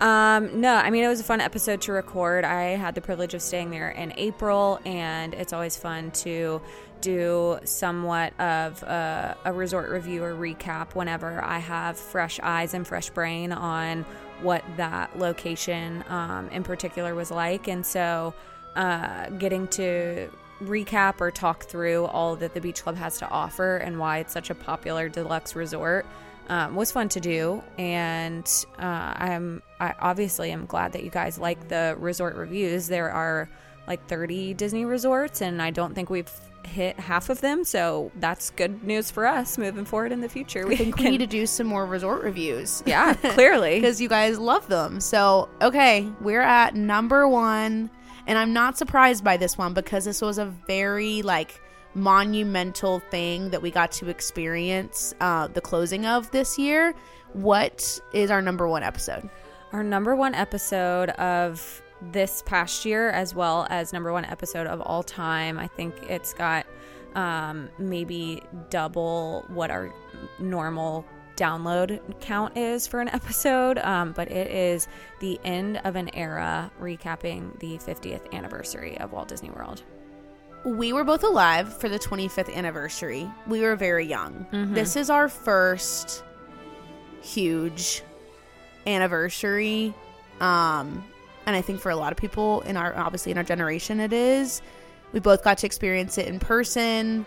[0.00, 2.44] Um, no, I mean, it was a fun episode to record.
[2.44, 6.60] I had the privilege of staying there in April, and it's always fun to
[7.00, 12.86] do somewhat of a, a resort review or recap whenever I have fresh eyes and
[12.86, 14.04] fresh brain on
[14.42, 17.68] what that location um, in particular was like.
[17.68, 18.34] And so,
[18.76, 20.28] uh, getting to
[20.62, 24.32] recap or talk through all that the Beach Club has to offer and why it's
[24.32, 26.06] such a popular deluxe resort
[26.48, 28.46] um, was fun to do, and
[28.78, 32.88] uh, I'm I obviously am glad that you guys like the resort reviews.
[32.88, 33.48] There are
[33.86, 36.30] like 30 Disney resorts, and I don't think we've
[36.64, 40.66] hit half of them, so that's good news for us moving forward in the future.
[40.68, 42.82] I think we need to do some more resort reviews.
[42.86, 45.00] yeah, clearly, because you guys love them.
[45.00, 47.90] So, okay, we're at number one,
[48.26, 51.60] and I'm not surprised by this one because this was a very like
[51.94, 56.94] monumental thing that we got to experience uh, the closing of this year.
[57.34, 59.28] What is our number one episode?
[59.72, 64.80] our number one episode of this past year, as well as number one episode of
[64.80, 65.58] all time.
[65.58, 66.66] I think it's got
[67.14, 69.92] um, maybe double what our
[70.38, 71.04] normal
[71.36, 74.88] download count is for an episode, um, but it is
[75.20, 79.82] the end of an era recapping the 50th anniversary of Walt Disney World.
[80.64, 83.28] We were both alive for the 25th anniversary.
[83.48, 84.46] We were very young.
[84.52, 86.22] This is our first
[87.20, 88.02] huge
[88.86, 89.92] anniversary.
[90.40, 91.04] Um,
[91.46, 94.12] and I think for a lot of people in our obviously in our generation it
[94.12, 94.62] is.
[95.12, 97.26] We both got to experience it in person.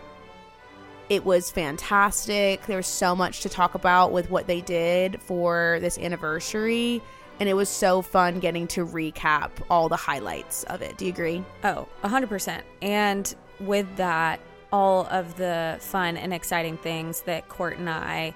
[1.08, 2.66] It was fantastic.
[2.66, 7.00] There was so much to talk about with what they did for this anniversary.
[7.38, 10.96] And it was so fun getting to recap all the highlights of it.
[10.96, 11.44] Do you agree?
[11.62, 12.62] Oh, 100%.
[12.82, 14.40] And with that,
[14.72, 18.34] all of the fun and exciting things that Court and I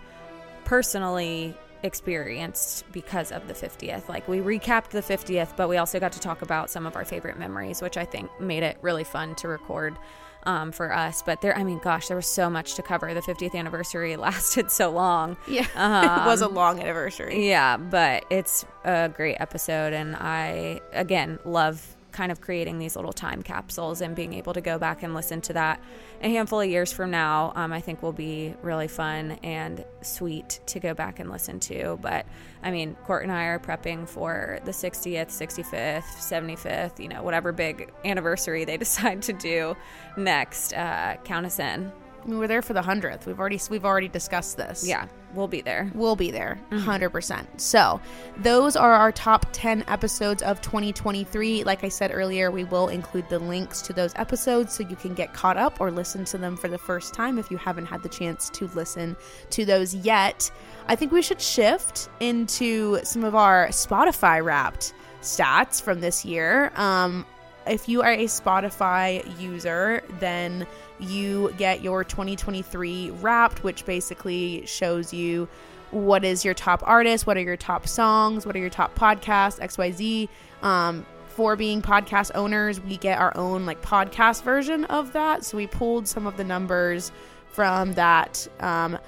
[0.64, 4.08] personally experienced because of the 50th.
[4.08, 7.04] Like, we recapped the 50th, but we also got to talk about some of our
[7.04, 9.96] favorite memories, which I think made it really fun to record
[10.44, 11.22] um, for us.
[11.22, 13.12] But there, I mean, gosh, there was so much to cover.
[13.14, 15.36] The 50th anniversary lasted so long.
[15.46, 15.66] Yeah.
[16.24, 17.48] it was a long anniversary.
[17.48, 23.14] Yeah, but it's a great episode, and I again love kind of creating these little
[23.14, 25.80] time capsules and being able to go back and listen to that
[26.20, 27.50] a handful of years from now.
[27.54, 31.98] Um, I think will be really fun and sweet to go back and listen to.
[32.02, 32.26] But
[32.62, 37.52] I mean, Court and I are prepping for the 60th, 65th, 75th, you know, whatever
[37.52, 39.74] big anniversary they decide to do
[40.18, 40.74] next.
[40.74, 41.90] Uh, count us in.
[42.26, 43.26] We were there for the hundredth.
[43.26, 44.86] We've already we've already discussed this.
[44.86, 45.90] Yeah, we'll be there.
[45.94, 47.60] We'll be there, 100%.
[47.60, 48.00] So,
[48.38, 51.64] those are our top 10 episodes of 2023.
[51.64, 55.14] Like I said earlier, we will include the links to those episodes so you can
[55.14, 58.02] get caught up or listen to them for the first time if you haven't had
[58.02, 59.16] the chance to listen
[59.50, 60.50] to those yet.
[60.88, 66.72] I think we should shift into some of our Spotify wrapped stats from this year.
[66.76, 67.26] Um,
[67.66, 70.66] if you are a Spotify user, then
[71.00, 75.48] you get your 2023 wrapped, which basically shows you
[75.90, 79.58] what is your top artist, what are your top songs, what are your top podcasts,
[79.60, 80.28] XYZ.
[80.62, 85.44] Um, for being podcast owners, we get our own like podcast version of that.
[85.44, 87.12] So we pulled some of the numbers
[87.48, 88.98] from that um,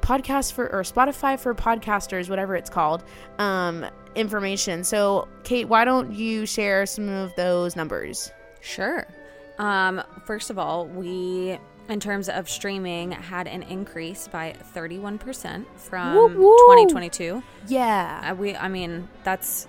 [0.00, 3.04] podcast for or Spotify for podcasters, whatever it's called,
[3.38, 4.84] um, information.
[4.84, 8.30] So, Kate, why don't you share some of those numbers?
[8.60, 9.06] Sure.
[9.58, 16.14] Um, first of all, we, in terms of streaming, had an increase by 31% from
[16.16, 16.56] Woo woo.
[16.74, 17.42] 2022.
[17.68, 18.30] Yeah.
[18.30, 19.68] Uh, we, I mean, that's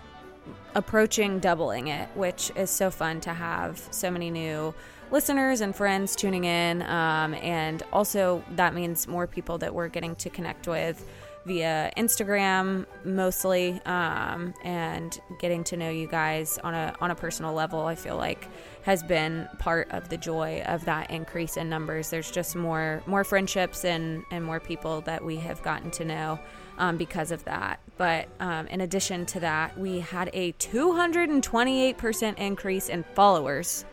[0.76, 4.74] approaching doubling it, which is so fun to have so many new
[5.12, 6.82] listeners and friends tuning in.
[6.82, 11.06] Um, and also, that means more people that we're getting to connect with
[11.46, 17.54] via Instagram mostly, um, and getting to know you guys on a on a personal
[17.54, 17.86] level.
[17.86, 18.48] I feel like
[18.84, 22.10] has been part of the joy of that increase in numbers.
[22.10, 26.40] There's just more more friendships and and more people that we have gotten to know
[26.78, 27.80] um, because of that.
[27.98, 33.86] But um, in addition to that, we had a 228% increase in followers.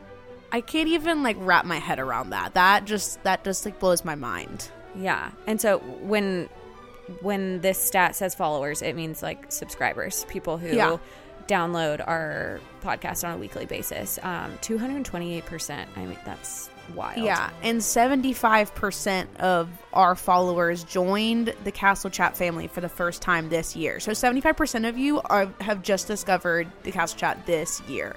[0.52, 2.54] I can't even like wrap my head around that.
[2.54, 4.70] That just that just like blows my mind.
[4.96, 6.48] Yeah, and so when
[7.20, 10.96] when this stat says followers, it means like subscribers, people who Yeah.
[11.49, 14.18] download our podcast on a weekly basis.
[14.23, 15.88] Um, 228%.
[15.96, 17.18] I mean, that's wild.
[17.18, 23.49] Yeah, and 75% of our followers joined the Castle Chat family for the first time
[23.49, 24.01] this year.
[24.01, 28.16] So 75% of you are have just discovered the Castle Chat this year.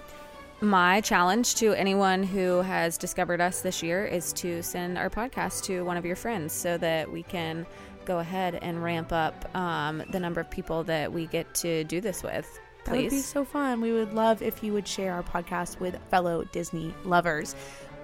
[0.61, 5.63] My challenge to anyone who has discovered us this year is to send our podcast
[5.63, 7.65] to one of your friends so that we can
[8.05, 12.01] go ahead and ramp up um, the number of people that we get to do
[12.01, 12.59] this with.
[12.85, 13.79] That would be so fun.
[13.81, 17.55] We would love if you would share our podcast with fellow Disney lovers.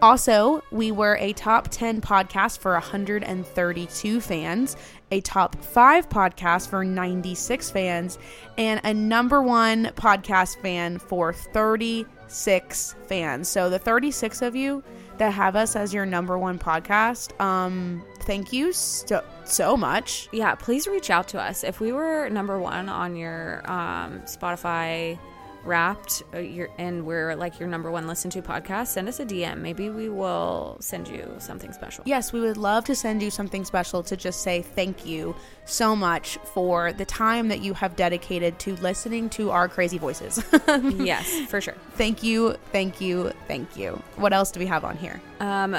[0.01, 4.77] Also, we were a top 10 podcast for 132 fans,
[5.12, 8.17] a top 5 podcast for 96 fans,
[8.57, 13.49] and a number 1 podcast fan for 36 fans.
[13.49, 14.84] So the 36 of you
[15.20, 20.30] that have us as your number 1 podcast, um thank you so so much.
[20.32, 21.63] yeah, please reach out to us.
[21.63, 25.17] If we were number one on your um, Spotify
[25.64, 29.26] Wrapped, uh, your, and we're like your number one listen to podcast, send us a
[29.26, 29.60] DM.
[29.60, 32.03] Maybe we will send you something special.
[32.07, 35.36] Yes, we would love to send you something special to just say thank you
[35.66, 40.43] so much for the time that you have dedicated to listening to our crazy voices.
[40.97, 41.76] yes, for sure.
[41.93, 44.01] thank you, thank you, thank you.
[44.16, 45.22] What else do we have on here?
[45.39, 45.78] Um,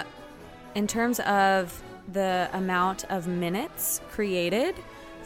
[0.74, 4.74] in terms of the amount of minutes created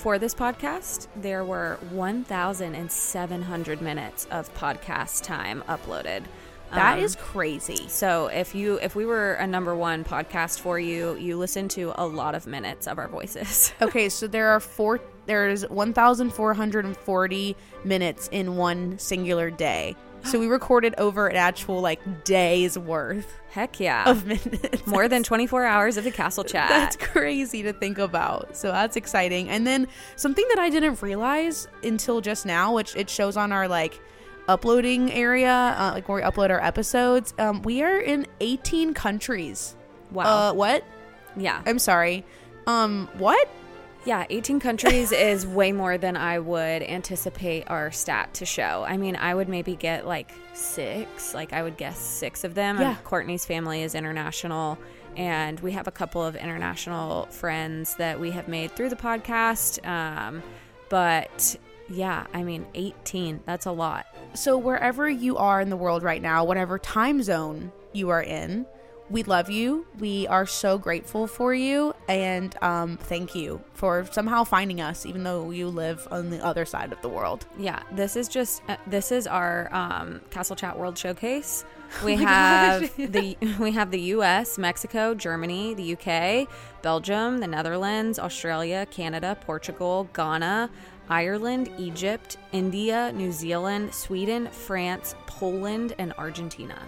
[0.04, 6.24] for this podcast, there were 1,700 minutes of podcast time uploaded,
[6.74, 7.88] That Um, is crazy.
[7.88, 11.94] So if you if we were a number one podcast for you, you listen to
[11.96, 13.72] a lot of minutes of our voices.
[13.80, 15.00] Okay, so there are four.
[15.24, 19.96] There's 1,440 minutes in one singular day.
[20.24, 24.08] So we recorded over an actual like day's worth Heck yeah.
[24.10, 24.86] of minutes.
[24.86, 26.68] More than 24 hours of the castle chat.
[26.68, 28.56] That's crazy to think about.
[28.56, 29.48] So that's exciting.
[29.48, 33.68] And then something that I didn't realize until just now, which it shows on our
[33.68, 34.00] like
[34.48, 37.32] uploading area, uh, like where we upload our episodes.
[37.38, 39.76] Um, we are in 18 countries.
[40.10, 40.50] wow.
[40.50, 40.84] Uh, what?
[41.36, 41.62] yeah.
[41.64, 42.24] I'm sorry.
[42.66, 43.48] Um, what?
[44.04, 48.84] Yeah, 18 countries is way more than I would anticipate our stat to show.
[48.86, 52.78] I mean, I would maybe get like six, like I would guess six of them.
[52.78, 52.96] Yeah.
[53.04, 54.78] Courtney's family is international,
[55.16, 59.84] and we have a couple of international friends that we have made through the podcast.
[59.88, 60.42] Um,
[60.90, 61.56] but
[61.88, 64.06] yeah, I mean, 18, that's a lot.
[64.34, 68.66] So, wherever you are in the world right now, whatever time zone you are in,
[69.10, 69.86] we love you.
[69.98, 71.94] We are so grateful for you.
[72.08, 76.64] And um, thank you for somehow finding us, even though you live on the other
[76.64, 77.46] side of the world.
[77.58, 81.64] Yeah, this is just uh, this is our um, Castle Chat World Showcase.
[82.04, 83.06] We Oh have gosh.
[83.08, 86.48] the we have the U.S., Mexico, Germany, the U.K.,
[86.82, 90.70] Belgium, the Netherlands, Australia, Canada, Portugal, Ghana,
[91.08, 96.82] Ireland, Egypt, India, New Zealand, Sweden, France, Poland, and Argentina.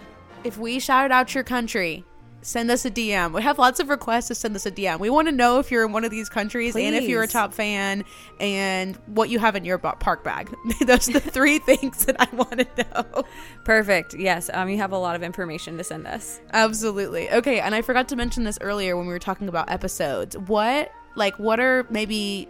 [0.46, 2.04] If we shouted out your country,
[2.40, 3.32] send us a DM.
[3.32, 5.00] We have lots of requests to send us a DM.
[5.00, 7.28] We want to know if you're in one of these countries and if you're a
[7.28, 8.04] top fan
[8.38, 10.54] and what you have in your park bag.
[10.86, 13.24] Those are the three things that I want to know.
[13.64, 14.14] Perfect.
[14.14, 16.40] Yes, um, you have a lot of information to send us.
[16.52, 17.28] Absolutely.
[17.28, 20.38] Okay, and I forgot to mention this earlier when we were talking about episodes.
[20.38, 22.48] What like what are maybe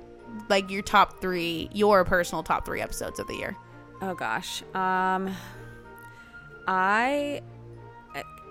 [0.51, 3.57] like your top 3, your personal top 3 episodes of the year?
[4.03, 4.62] Oh gosh.
[4.74, 5.34] Um
[6.68, 7.40] I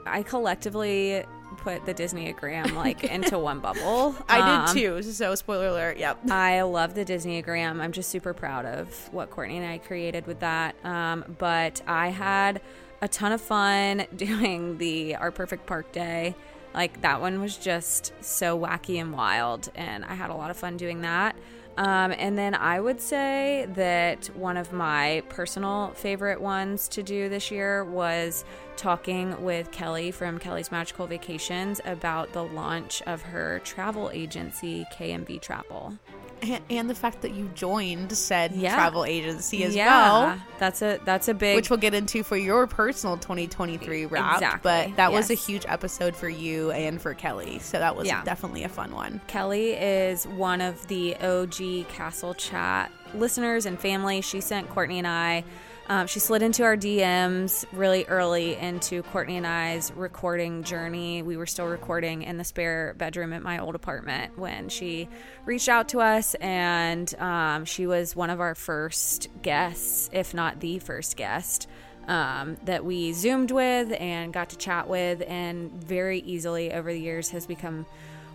[0.06, 1.24] I collectively
[1.58, 4.16] put the Disneyagram like into one bubble.
[4.28, 5.02] I Um, did too.
[5.12, 5.98] So spoiler alert.
[5.98, 6.30] Yep.
[6.32, 7.80] I love the Disneyagram.
[7.82, 10.76] I'm just super proud of what Courtney and I created with that.
[10.86, 12.62] Um, but I had
[13.02, 16.36] a ton of fun doing the Our Perfect Park Day.
[16.74, 20.58] Like that one was just so wacky and wild, and I had a lot of
[20.58, 21.36] fun doing that.
[21.78, 27.28] Um, and then I would say that one of my personal favorite ones to do
[27.28, 28.46] this year was
[28.78, 35.42] talking with Kelly from Kelly's Magical Vacations about the launch of her travel agency, KMV
[35.42, 35.98] Travel.
[36.42, 38.76] And, and the fact that you joined said Yeah.
[38.76, 40.42] travel agency as yeah, well.
[40.60, 44.36] that's a that's a big Which we'll get into for your personal 2023 wrap.
[44.36, 47.60] Exactly, But that was a huge episode for you and for Kelly.
[47.60, 48.24] So that was Yeah.
[48.24, 49.22] definitely a fun one.
[49.28, 54.22] Kelly is one of the OG Castle Chat listeners and family.
[54.22, 55.44] She sent Courtney and I.
[55.88, 61.22] Um, she slid into our DMs really early into Courtney and I's recording journey.
[61.22, 65.08] We were still recording in the spare bedroom at my old apartment when she
[65.46, 70.60] reached out to us, and um, she was one of our first guests, if not
[70.60, 71.68] the first guest.
[72.08, 77.00] um, that we zoomed with and got to chat with, and very easily over the
[77.00, 77.86] years has become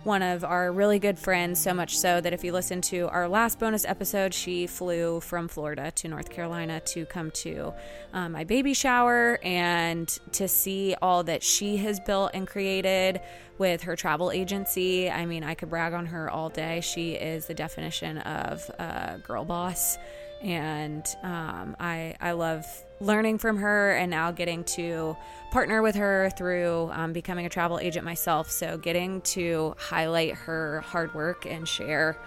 [0.03, 1.59] one of our really good friends.
[1.61, 5.47] So much so that if you listen to our last bonus episode, she flew from
[5.47, 7.73] Florida to North Carolina to come to
[8.13, 13.21] um, my baby shower and to see all that she has built and created
[13.57, 15.09] with her travel agency.
[15.09, 16.81] I mean, I could brag on her all day.
[16.81, 19.97] She is the definition of a girl boss
[20.41, 22.65] and um, I I love
[22.99, 25.17] learning from her and now getting to
[25.51, 28.49] partner with her through um, becoming a travel agent myself.
[28.49, 32.17] So getting to highlight her hard work and share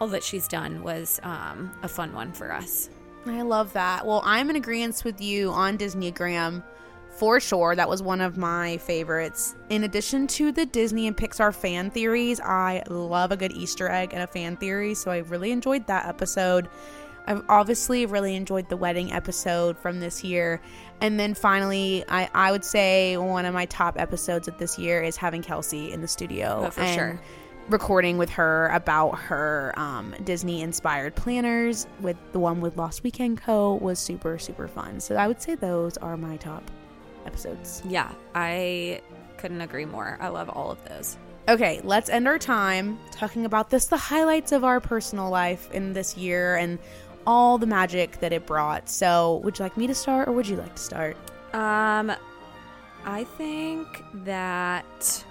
[0.00, 2.90] all that she's done was um, a fun one for us.
[3.26, 4.04] I love that.
[4.04, 6.62] Well, I'm in agreement with you on Disneyagram
[7.16, 7.76] for sure.
[7.76, 9.54] That was one of my favorites.
[9.70, 14.12] In addition to the Disney and Pixar fan theories, I love a good Easter egg
[14.12, 14.94] and a fan theory.
[14.94, 16.68] So I really enjoyed that episode.
[17.26, 20.60] I've obviously really enjoyed the wedding episode from this year.
[21.00, 25.02] And then finally, I, I would say one of my top episodes of this year
[25.02, 26.64] is having Kelsey in the studio.
[26.66, 27.20] Oh, for and sure.
[27.70, 33.40] Recording with her about her um, Disney inspired planners with the one with Lost Weekend
[33.40, 33.76] Co.
[33.76, 35.00] was super, super fun.
[35.00, 36.70] So I would say those are my top
[37.24, 37.82] episodes.
[37.88, 39.00] Yeah, I
[39.38, 40.18] couldn't agree more.
[40.20, 41.16] I love all of those.
[41.46, 45.92] Okay, let's end our time talking about this the highlights of our personal life in
[45.92, 46.78] this year and
[47.26, 48.88] all the magic that it brought.
[48.88, 51.16] So, would you like me to start or would you like to start?
[51.54, 52.12] Um,
[53.04, 53.86] I think
[54.24, 55.24] that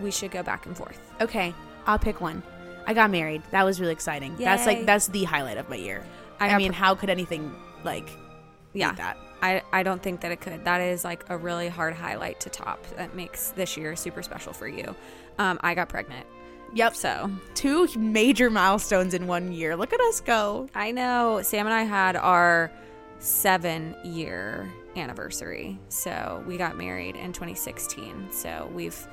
[0.00, 0.98] we should go back and forth.
[1.20, 1.54] Okay,
[1.86, 2.42] I'll pick one.
[2.86, 3.42] I got married.
[3.52, 4.34] That was really exciting.
[4.36, 6.04] That's like that's the highlight of my year.
[6.40, 8.08] I I, mean, pr- how could anything like
[8.72, 8.92] Yeah.
[8.94, 9.16] that?
[9.40, 10.64] I, I don't think that it could.
[10.64, 14.52] That is like a really hard highlight to top that makes this year super special
[14.52, 14.94] for you.
[15.38, 16.26] Um, I got pregnant.
[16.74, 16.96] Yep.
[16.96, 19.76] So Two major milestones in one year.
[19.76, 20.68] Look at us go.
[20.74, 22.72] I know Sam and I had our
[23.18, 25.78] seven year anniversary.
[25.88, 28.28] So we got married in 2016.
[28.32, 29.06] So we've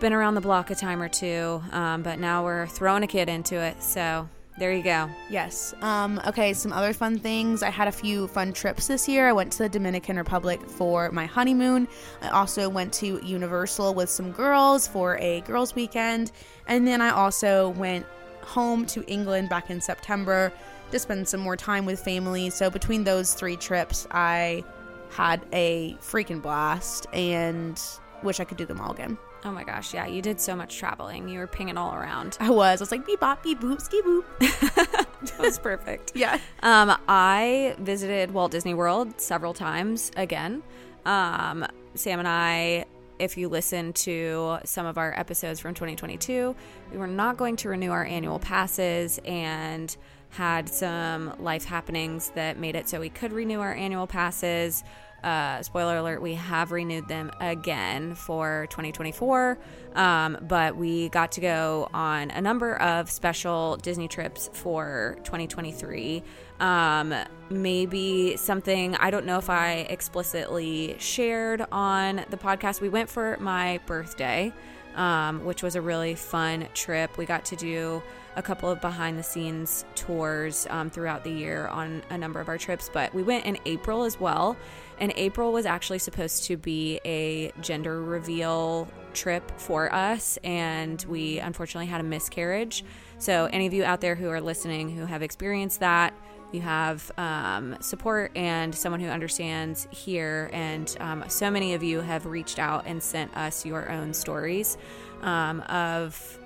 [0.00, 3.28] been around the block a time or two, um, but now we're throwing a kid
[3.28, 3.82] into it.
[3.82, 4.28] So
[4.58, 5.08] there you go.
[5.30, 5.74] Yes.
[5.80, 7.62] Um, okay, some other fun things.
[7.62, 9.28] I had a few fun trips this year.
[9.28, 11.88] I went to the Dominican Republic for my honeymoon.
[12.20, 16.32] I also went to Universal with some girls for a girls' weekend.
[16.66, 18.04] And then I also went
[18.42, 20.52] home to England back in September
[20.90, 22.50] to spend some more time with family.
[22.50, 24.64] So between those three trips, I
[25.10, 27.80] had a freaking blast and
[28.22, 29.16] wish I could do them all again.
[29.44, 31.28] Oh my gosh, yeah, you did so much traveling.
[31.28, 32.36] You were pinging all around.
[32.38, 32.80] I was.
[32.80, 34.24] I was like beep bop beep boop ski boop.
[34.38, 36.12] that was perfect.
[36.14, 36.38] yeah.
[36.62, 40.62] Um, I visited Walt Disney World several times again.
[41.04, 42.84] Um, Sam and I,
[43.18, 46.54] if you listen to some of our episodes from 2022,
[46.92, 49.96] we were not going to renew our annual passes and
[50.30, 54.84] had some life happenings that made it so we could renew our annual passes.
[55.22, 59.58] Uh, spoiler alert, we have renewed them again for 2024.
[59.94, 66.22] Um, but we got to go on a number of special Disney trips for 2023.
[66.60, 67.14] Um,
[67.50, 72.80] maybe something, I don't know if I explicitly shared on the podcast.
[72.80, 74.52] We went for my birthday,
[74.96, 77.16] um, which was a really fun trip.
[77.16, 78.02] We got to do
[78.36, 82.48] a couple of behind the scenes tours um, throughout the year on a number of
[82.48, 84.56] our trips, but we went in April as well.
[84.98, 91.38] And April was actually supposed to be a gender reveal trip for us, and we
[91.38, 92.84] unfortunately had a miscarriage.
[93.18, 96.14] So, any of you out there who are listening who have experienced that,
[96.52, 100.50] you have um, support and someone who understands here.
[100.52, 104.76] And um, so many of you have reached out and sent us your own stories
[105.22, 106.38] um, of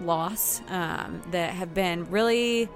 [0.00, 2.68] loss um, that have been really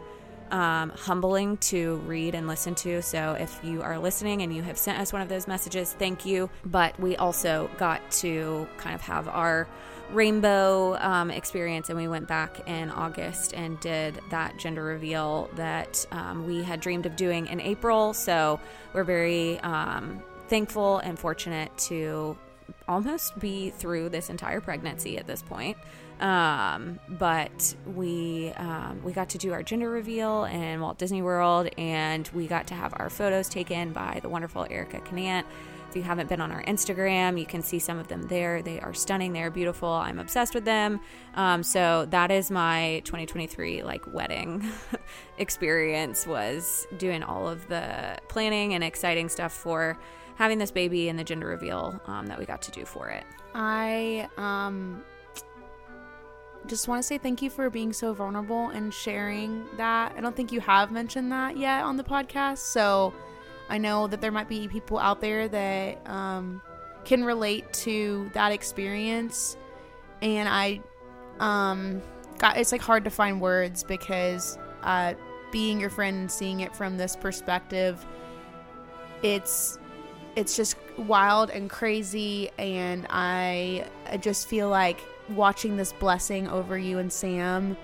[0.51, 3.03] um, humbling to read and listen to.
[3.03, 6.24] So if you are listening and you have sent us one of those messages, thank
[6.26, 6.51] you.
[6.64, 9.66] But we also got to kind of have our
[10.12, 16.07] rainbow um, experience, and we went back in August and did that gender reveal that
[16.12, 18.14] um, we had dreamed of doing in April.
[18.14, 18.59] So
[18.94, 22.38] we're very um, thankful and fortunate to
[22.86, 25.76] almost be through this entire pregnancy at this point.
[26.21, 31.69] Um, but we um, we got to do our gender reveal in Walt Disney World,
[31.79, 35.47] and we got to have our photos taken by the wonderful Erica Canant.
[35.89, 38.61] If you haven't been on our Instagram, you can see some of them there.
[38.61, 39.33] They are stunning.
[39.33, 39.89] They are beautiful.
[39.89, 41.01] I'm obsessed with them.
[41.35, 44.69] Um, so that is my 2023 like wedding
[45.39, 46.27] experience.
[46.27, 49.99] Was doing all of the planning and exciting stuff for
[50.35, 53.25] having this baby and the gender reveal um, that we got to do for it.
[53.55, 55.03] I um
[56.67, 60.15] just want to say thank you for being so vulnerable and sharing that.
[60.17, 63.15] I don't think you have mentioned that yet on the podcast, so
[63.69, 66.61] I know that there might be people out there that um,
[67.05, 69.57] can relate to that experience,
[70.21, 70.81] and I
[71.41, 72.03] um
[72.39, 75.15] got it's like hard to find words because uh,
[75.53, 78.05] being your friend and seeing it from this perspective,
[79.23, 79.79] it's
[80.37, 85.01] it's just wild and crazy, and I, I just feel like
[85.31, 87.76] watching this blessing over you and Sam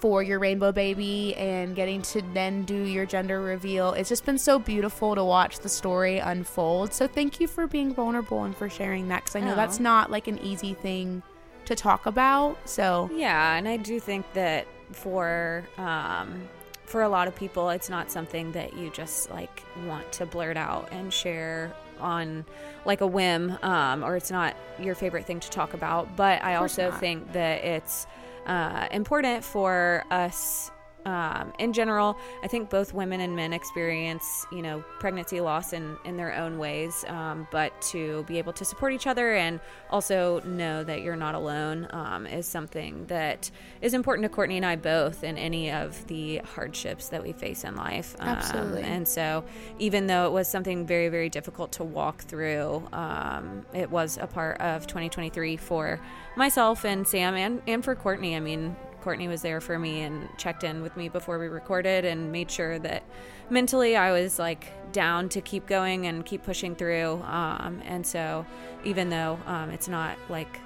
[0.00, 3.94] for your rainbow baby and getting to then do your gender reveal.
[3.94, 6.94] It's just been so beautiful to watch the story unfold.
[6.94, 9.56] So thank you for being vulnerable and for sharing that because I know Oh.
[9.56, 11.22] that's not like an easy thing
[11.64, 12.56] to talk about.
[12.68, 16.48] So Yeah, and I do think that for um,
[16.86, 20.56] for a lot of people, it's not something that you just like want to blurt
[20.56, 22.44] out and share on
[22.84, 26.16] like a whim, um, or it's not your favorite thing to talk about.
[26.16, 27.00] But I also not.
[27.00, 28.06] think that it's
[28.46, 30.70] uh, important for us.
[31.08, 35.96] Um, in general, I think both women and men experience, you know, pregnancy loss in,
[36.04, 37.04] in their own ways.
[37.08, 39.58] Um, but to be able to support each other and
[39.90, 43.50] also know that you're not alone um, is something that
[43.80, 47.64] is important to Courtney and I both in any of the hardships that we face
[47.64, 48.14] in life.
[48.18, 48.82] Um, Absolutely.
[48.82, 49.44] and so,
[49.78, 54.26] even though it was something very, very difficult to walk through, um, it was a
[54.26, 56.00] part of 2023 for
[56.36, 58.36] myself and Sam and, and for Courtney.
[58.36, 58.76] I mean,
[59.08, 62.50] Courtney was there for me and checked in with me before we recorded and made
[62.50, 63.02] sure that
[63.48, 67.22] mentally I was like down to keep going and keep pushing through.
[67.22, 68.44] Um, and so,
[68.84, 70.60] even though um, it's not like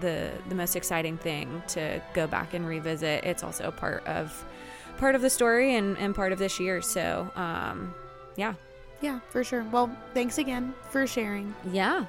[0.00, 4.42] the the most exciting thing to go back and revisit, it's also part of
[4.96, 6.80] part of the story and, and part of this year.
[6.80, 7.94] So, um,
[8.36, 8.54] yeah,
[9.02, 9.66] Yeah, for sure.
[9.70, 11.54] Well, thanks again for sharing.
[11.70, 12.06] Yeah.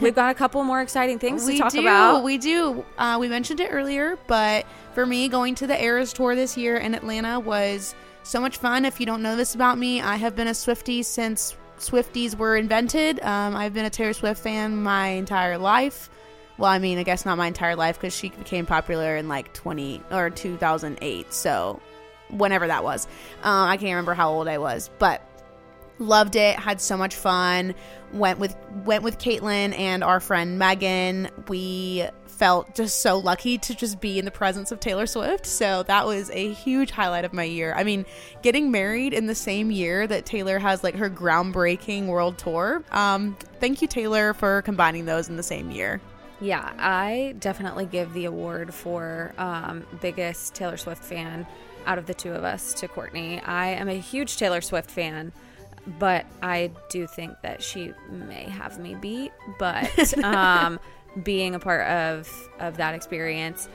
[0.00, 2.24] We've got a couple more exciting things we to talk do, about.
[2.24, 2.84] We do.
[2.98, 6.76] Uh, we mentioned it earlier, but for me, going to the Eras tour this year
[6.76, 8.84] in Atlanta was so much fun.
[8.84, 12.56] If you don't know this about me, I have been a Swiftie since Swifties were
[12.56, 13.20] invented.
[13.20, 16.10] Um, I've been a Taylor Swift fan my entire life.
[16.58, 19.54] Well, I mean, I guess not my entire life because she became popular in like
[19.54, 21.32] 20 or 2008.
[21.32, 21.80] So,
[22.28, 23.06] whenever that was,
[23.42, 25.22] um, I can't remember how old I was, but
[26.00, 27.74] loved it had so much fun
[28.12, 31.28] went with went with caitlin and our friend megan.
[31.48, 35.46] We felt just so lucky to just be in the presence of taylor swift.
[35.46, 37.74] So that was a huge highlight of my year.
[37.76, 38.06] I mean
[38.42, 43.36] getting married in the same year that taylor has like her groundbreaking world tour um
[43.60, 46.00] thank you taylor for combining those in the same year.
[46.40, 51.46] Yeah, I definitely give the award for um, biggest Taylor Swift fan
[51.84, 53.40] out of the two of us to Courtney.
[53.40, 55.32] I am a huge Taylor Swift fan,
[55.98, 59.32] but I do think that she may have me beat.
[59.58, 60.78] But um,
[61.22, 63.68] being a part of of that experience,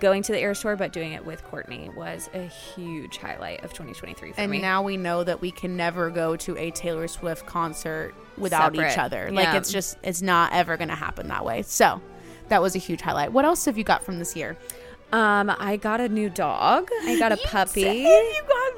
[0.00, 3.70] going to the Eras tour, but doing it with Courtney was a huge highlight of
[3.72, 4.56] 2023 for and me.
[4.58, 8.74] And now we know that we can never go to a Taylor Swift concert without
[8.74, 8.98] each Separate.
[8.98, 9.30] other.
[9.32, 9.56] Like Yeah.
[9.56, 11.62] it's just it's not ever going to happen that way.
[11.62, 12.00] So,
[12.48, 13.32] that was a huge highlight.
[13.32, 14.56] What else have you got from this year?
[15.12, 16.88] um, I got a new dog.
[17.02, 17.80] I got a puppy.
[17.82, 18.72] you got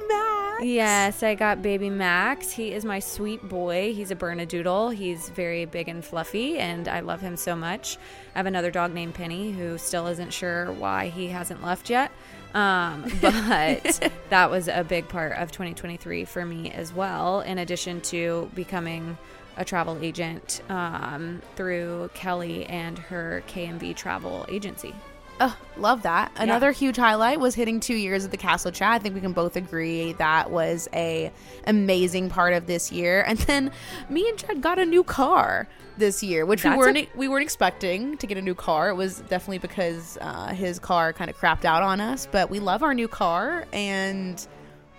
[0.53, 0.65] Max.
[0.65, 2.51] Yes, I got baby Max.
[2.51, 3.93] He is my sweet boy.
[3.93, 4.93] He's a Bernedoodle.
[4.93, 7.97] He's very big and fluffy, and I love him so much.
[8.35, 12.11] I have another dog named Penny who still isn't sure why he hasn't left yet.
[12.53, 18.01] Um, but that was a big part of 2023 for me as well, in addition
[18.01, 19.17] to becoming
[19.57, 24.93] a travel agent um, through Kelly and her KMV travel agency.
[25.39, 26.31] Oh, love that.
[26.35, 28.91] Another huge highlight was hitting two years at the Castle Chat.
[28.93, 31.31] I think we can both agree that was a
[31.65, 33.23] amazing part of this year.
[33.27, 33.71] And then
[34.09, 35.67] me and Chad got a new car
[35.97, 38.89] this year, which That's we weren't a- we weren't expecting to get a new car.
[38.89, 42.27] It was definitely because uh, his car kind of crapped out on us.
[42.31, 44.45] But we love our new car, and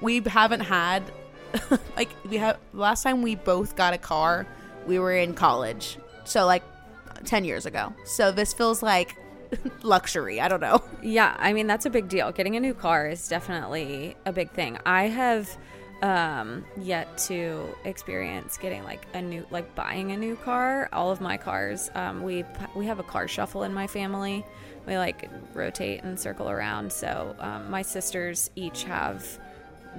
[0.00, 1.02] we haven't had
[1.96, 4.46] like we have last time we both got a car,
[4.86, 6.62] we were in college, so like
[7.24, 7.92] ten years ago.
[8.04, 9.16] So this feels like
[9.82, 10.40] luxury.
[10.40, 10.82] I don't know.
[11.02, 12.32] Yeah, I mean that's a big deal.
[12.32, 14.78] Getting a new car is definitely a big thing.
[14.86, 15.56] I have
[16.02, 20.88] um yet to experience getting like a new like buying a new car.
[20.92, 22.44] All of my cars um we
[22.74, 24.44] we have a car shuffle in my family.
[24.86, 26.92] We like rotate and circle around.
[26.92, 29.38] So um, my sisters each have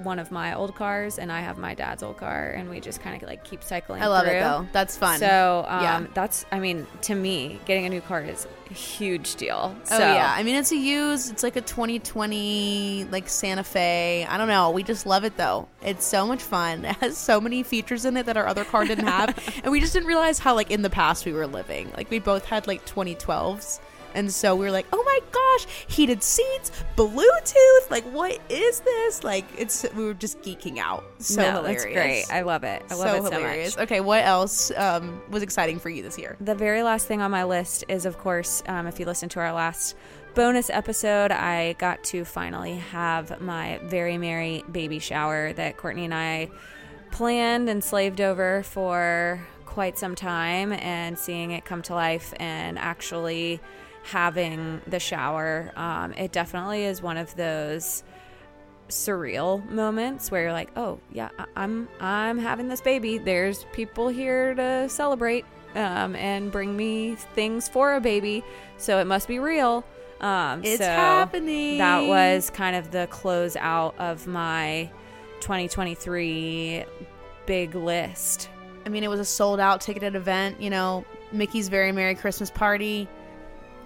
[0.02, 3.00] one of my old cars and I have my dad's old car and we just
[3.00, 4.34] kind of like keep cycling I love through.
[4.36, 4.66] it though.
[4.72, 5.18] That's fun.
[5.18, 6.06] So um, Yeah.
[6.14, 9.74] that's I mean to me getting a new car is a huge deal.
[9.76, 11.30] Oh so, yeah, I mean it's a used.
[11.32, 11.60] It's like a
[12.20, 14.26] 2020 like Santa Fe.
[14.28, 14.70] I don't know.
[14.70, 15.68] We just love it though.
[15.82, 16.84] It's so much fun.
[16.96, 19.80] It has so many features in it that our other car didn't have, and we
[19.80, 21.92] just didn't realize how like in the past we were living.
[21.96, 23.80] Like we both had like 2012s,
[24.16, 27.90] and so we were like, oh my gosh, heated seats, Bluetooth.
[27.90, 29.22] Like what is this?
[29.22, 31.04] Like it's we were just geeking out.
[31.18, 31.84] So no, hilarious.
[31.84, 32.24] That's great.
[32.30, 32.82] I love it.
[32.90, 33.76] I love so it so hilarious.
[33.76, 33.84] much.
[33.84, 36.36] Okay, what else um, was exciting for you this year?
[36.40, 39.40] The very last thing on my list is, of course, um, if you listen to
[39.40, 39.94] our last
[40.34, 46.14] bonus episode, I got to finally have my very merry baby shower that Courtney and
[46.14, 46.50] I
[47.10, 52.78] planned and slaved over for quite some time, and seeing it come to life and
[52.78, 53.60] actually
[54.06, 58.02] having the shower, um, it definitely is one of those
[58.88, 63.18] surreal moments where you're like, oh yeah, I- I'm I'm having this baby.
[63.18, 65.44] There's people here to celebrate
[65.74, 68.44] um, and bring me things for a baby,
[68.78, 69.84] so it must be real.
[70.20, 71.78] Um, It's so happening.
[71.78, 74.90] That was kind of the close out of my
[75.40, 76.84] 2023
[77.44, 78.48] big list.
[78.86, 80.60] I mean, it was a sold out ticketed event.
[80.60, 83.08] You know, Mickey's Very Merry Christmas Party,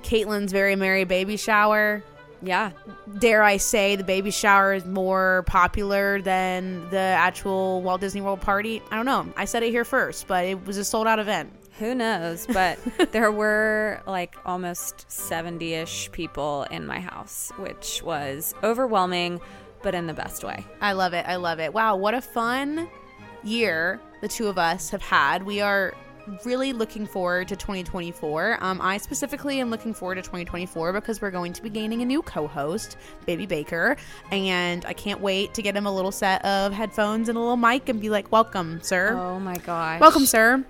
[0.02, 2.02] Caitlin's Very Merry Baby Shower.
[2.42, 2.70] Yeah,
[3.18, 8.40] Dare I say the baby shower is more popular than the actual Walt Disney World
[8.40, 8.82] party?
[8.90, 9.30] I don't know.
[9.36, 11.52] I said it here first, but it was a sold out event.
[11.78, 12.46] Who knows?
[12.46, 12.78] But
[13.12, 19.40] there were like almost 70 ish people in my house, which was overwhelming,
[19.82, 20.64] but in the best way.
[20.80, 21.26] I love it.
[21.26, 21.74] I love it.
[21.74, 22.88] Wow, what a fun
[23.42, 25.42] year the two of us have had.
[25.42, 25.94] We are
[26.44, 28.58] really looking forward to 2024.
[28.60, 32.04] Um, I specifically am looking forward to 2024 because we're going to be gaining a
[32.04, 32.96] new co-host,
[33.26, 33.96] Baby Baker,
[34.30, 37.56] and I can't wait to get him a little set of headphones and a little
[37.56, 39.16] mic and be like, "Welcome, sir.
[39.16, 40.00] Oh my gosh.
[40.00, 40.64] Welcome, sir.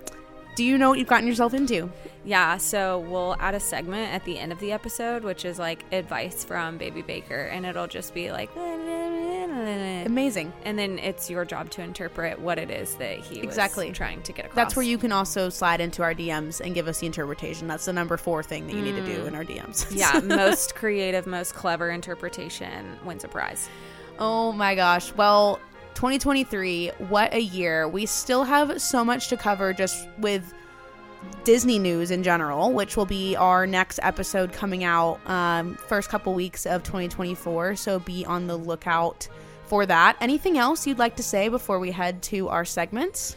[0.61, 1.91] Do you know what you've gotten yourself into?"
[2.23, 5.83] Yeah, so we'll add a segment at the end of the episode, which is like
[5.91, 8.51] advice from Baby Baker, and it'll just be like,
[10.05, 10.53] Amazing.
[10.63, 13.89] And then it's your job to interpret what it is that he Exactly.
[13.89, 14.55] was trying to get across.
[14.55, 17.67] That's where you can also slide into our DMs and give us the interpretation.
[17.67, 19.27] That's the number four thing that you need to do mm.
[19.27, 19.87] in our DMs.
[19.95, 23.67] yeah, most creative, most clever interpretation wins a prize.
[24.19, 25.11] Oh my gosh.
[25.15, 25.59] Well,
[25.95, 27.87] 2023, what a year.
[27.87, 30.53] We still have so much to cover just with
[31.43, 36.33] Disney news in general, which will be our next episode coming out um, first couple
[36.33, 37.75] weeks of 2024.
[37.75, 39.27] So be on the lookout
[39.65, 40.17] for that.
[40.21, 43.35] Anything else you'd like to say before we head to our segments?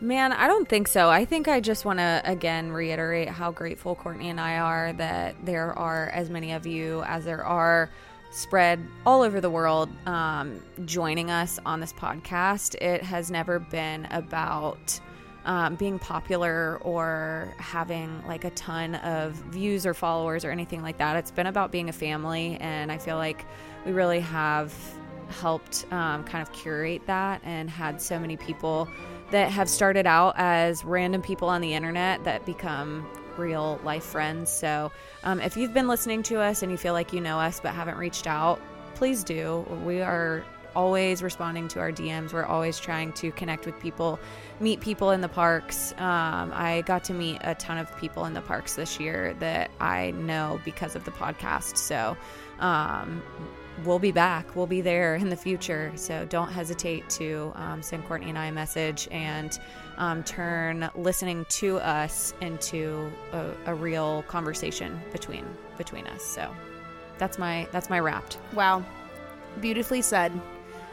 [0.00, 1.08] Man, I don't think so.
[1.08, 5.34] I think I just want to again reiterate how grateful Courtney and I are that
[5.44, 7.88] there are as many of you as there are
[8.36, 12.74] spread all over the world um, joining us on this podcast.
[12.82, 15.00] It has never been about
[15.46, 20.98] um, being popular or having like a ton of views or followers or anything like
[20.98, 21.16] that.
[21.16, 23.46] It's been about being a family, and I feel like
[23.86, 24.74] we really have
[25.28, 28.86] helped um, kind of curate that and had so many people
[29.30, 33.08] that have started out as random people on the internet that become
[33.38, 34.50] real life friends.
[34.50, 34.92] So,
[35.24, 37.74] um, if you've been listening to us and you feel like you know us but
[37.74, 38.60] haven't reached out,
[38.94, 39.66] please do.
[39.84, 42.32] We are always responding to our DMs.
[42.32, 44.20] We're always trying to connect with people,
[44.60, 45.92] meet people in the parks.
[45.92, 49.70] Um, I got to meet a ton of people in the parks this year that
[49.80, 51.78] I know because of the podcast.
[51.78, 52.16] So,
[52.60, 53.22] um,
[53.84, 54.56] we'll be back.
[54.56, 55.92] We'll be there in the future.
[55.96, 59.58] So don't hesitate to um, send Courtney and I a message and
[59.98, 65.44] um, turn listening to us into a, a, real conversation between
[65.78, 66.22] between us.
[66.22, 66.50] So
[67.18, 68.38] that's my that's my wrapped.
[68.52, 68.84] Wow,
[69.60, 70.32] beautifully said.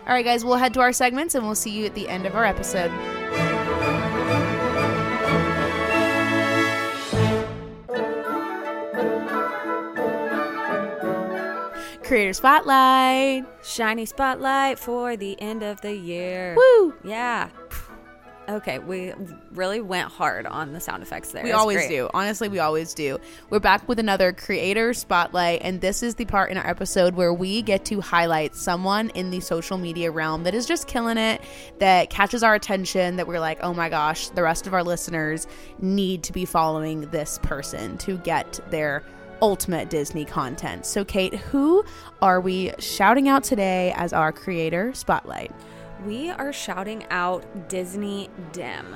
[0.06, 2.26] All right, guys, we'll head to our segments and we'll see you at the end
[2.26, 2.92] of our episode.
[12.04, 13.46] Creator Spotlight.
[13.64, 16.54] Shiny spotlight for the end of the year.
[16.56, 16.94] Woo!
[17.04, 17.50] Yeah.
[18.50, 19.14] Okay, we
[19.54, 21.44] really went hard on the sound effects there.
[21.44, 21.90] We always great.
[21.90, 22.10] do.
[22.14, 23.18] Honestly, we always do.
[23.50, 27.34] We're back with another creator spotlight, and this is the part in our episode where
[27.34, 31.42] we get to highlight someone in the social media realm that is just killing it,
[31.80, 35.48] that catches our attention, that we're like, oh my gosh, the rest of our listeners
[35.80, 39.04] need to be following this person to get their
[39.42, 40.86] ultimate Disney content.
[40.86, 41.86] So, Kate, who
[42.22, 45.52] are we shouting out today as our creator spotlight?
[46.06, 48.96] We are shouting out Disney Dim.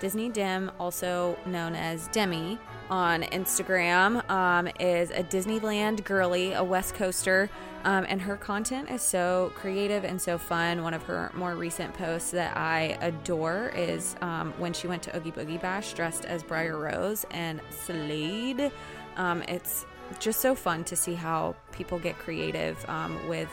[0.00, 6.94] Disney Dim, also known as Demi on Instagram, um, is a Disneyland girly, a West
[6.94, 7.50] Coaster,
[7.84, 10.82] um, and her content is so creative and so fun.
[10.82, 15.16] One of her more recent posts that I adore is um, when she went to
[15.16, 18.72] Oogie Boogie Bash dressed as Briar Rose and Slade.
[19.16, 19.84] Um, it's
[20.20, 23.48] just so fun to see how people get creative um, with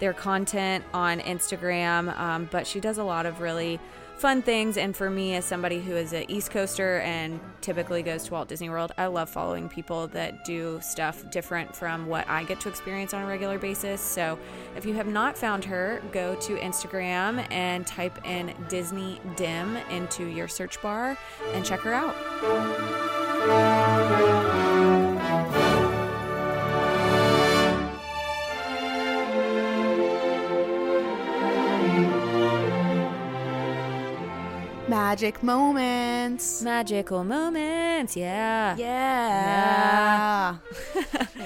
[0.00, 2.16] their content on Instagram.
[2.18, 3.80] Um, but she does a lot of really
[4.16, 4.76] fun things.
[4.76, 8.48] And for me, as somebody who is an East Coaster and typically goes to Walt
[8.48, 12.68] Disney World, I love following people that do stuff different from what I get to
[12.68, 14.00] experience on a regular basis.
[14.00, 14.38] So
[14.76, 20.24] if you have not found her, go to Instagram and type in Disney Dim into
[20.24, 21.18] your search bar
[21.52, 22.14] and check her out.
[35.14, 36.60] Magic moments.
[36.60, 38.74] Magical moments, yeah.
[38.76, 40.56] Yeah.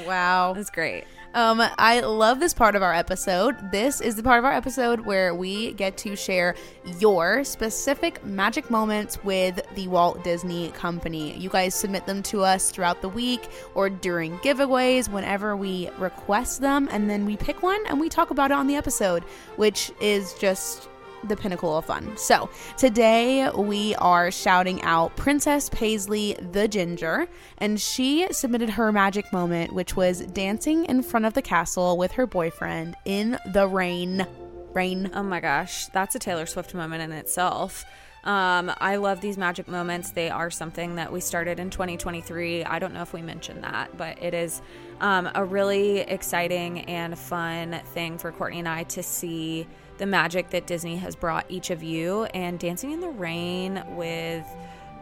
[0.06, 0.52] wow.
[0.56, 1.04] That's great.
[1.34, 3.56] Um, I love this part of our episode.
[3.70, 6.54] This is the part of our episode where we get to share
[6.98, 11.36] your specific magic moments with the Walt Disney Company.
[11.36, 16.62] You guys submit them to us throughout the week or during giveaways whenever we request
[16.62, 19.24] them, and then we pick one and we talk about it on the episode,
[19.56, 20.88] which is just
[21.24, 22.16] the pinnacle of fun.
[22.16, 29.32] So, today we are shouting out Princess Paisley the Ginger, and she submitted her magic
[29.32, 34.26] moment, which was dancing in front of the castle with her boyfriend in the rain.
[34.74, 35.10] Rain.
[35.14, 37.84] Oh my gosh, that's a Taylor Swift moment in itself.
[38.24, 40.10] Um, I love these magic moments.
[40.10, 42.64] They are something that we started in 2023.
[42.64, 44.60] I don't know if we mentioned that, but it is
[45.00, 49.66] um, a really exciting and fun thing for Courtney and I to see
[49.98, 52.24] the magic that Disney has brought each of you.
[52.26, 54.46] And dancing in the rain with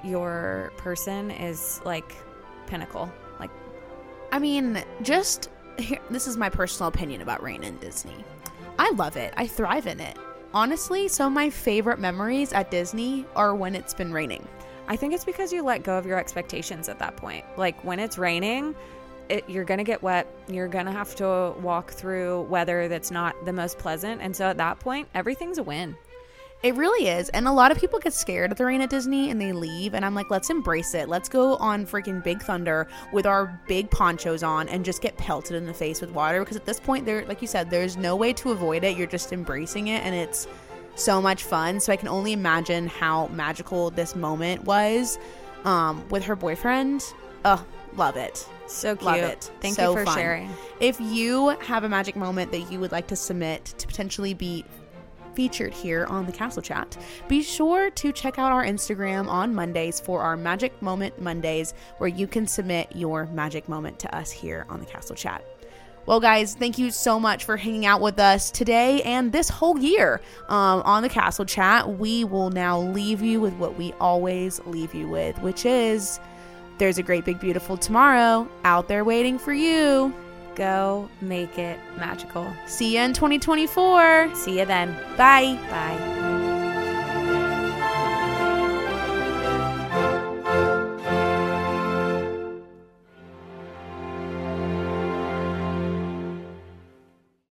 [0.04, 2.14] your person is like
[2.66, 3.10] pinnacle.
[3.38, 3.50] Like,
[4.32, 8.24] I mean, just here, this is my personal opinion about rain and Disney.
[8.78, 9.32] I love it.
[9.36, 10.16] I thrive in it.
[10.52, 14.46] Honestly, some of my favorite memories at Disney are when it's been raining.
[14.88, 17.44] I think it's because you let go of your expectations at that point.
[17.56, 18.74] Like when it's raining,
[19.28, 20.26] it, you're going to get wet.
[20.48, 24.20] You're going to have to walk through weather that's not the most pleasant.
[24.20, 25.96] And so at that point, everything's a win.
[26.62, 27.28] It really is.
[27.28, 29.94] And a lot of people get scared of the rain at Disney and they leave.
[29.94, 31.08] And I'm like, let's embrace it.
[31.08, 35.54] Let's go on freaking Big Thunder with our big ponchos on and just get pelted
[35.54, 36.40] in the face with water.
[36.40, 38.96] Because at this point, there, like you said, there's no way to avoid it.
[38.96, 40.02] You're just embracing it.
[40.02, 40.48] And it's
[40.94, 41.78] so much fun.
[41.78, 45.18] So I can only imagine how magical this moment was
[45.66, 47.04] um, with her boyfriend.
[47.44, 47.64] Oh,
[47.96, 48.48] love it.
[48.66, 49.04] So cute.
[49.04, 49.50] Love it.
[49.60, 50.18] Thank So you for fun.
[50.18, 50.50] sharing.
[50.80, 54.64] If you have a magic moment that you would like to submit to potentially be
[55.34, 56.96] featured here on the Castle Chat,
[57.28, 62.08] be sure to check out our Instagram on Mondays for our Magic Moment Mondays, where
[62.08, 65.44] you can submit your magic moment to us here on the Castle Chat.
[66.06, 69.76] Well, guys, thank you so much for hanging out with us today and this whole
[69.76, 71.98] year um, on the Castle Chat.
[71.98, 76.20] We will now leave you with what we always leave you with, which is
[76.78, 80.14] there's a great, big, beautiful tomorrow out there waiting for you.
[80.54, 82.50] Go make it magical.
[82.66, 84.34] See you in 2024.
[84.34, 84.92] See you then.
[85.16, 85.58] Bye.
[85.70, 86.45] Bye.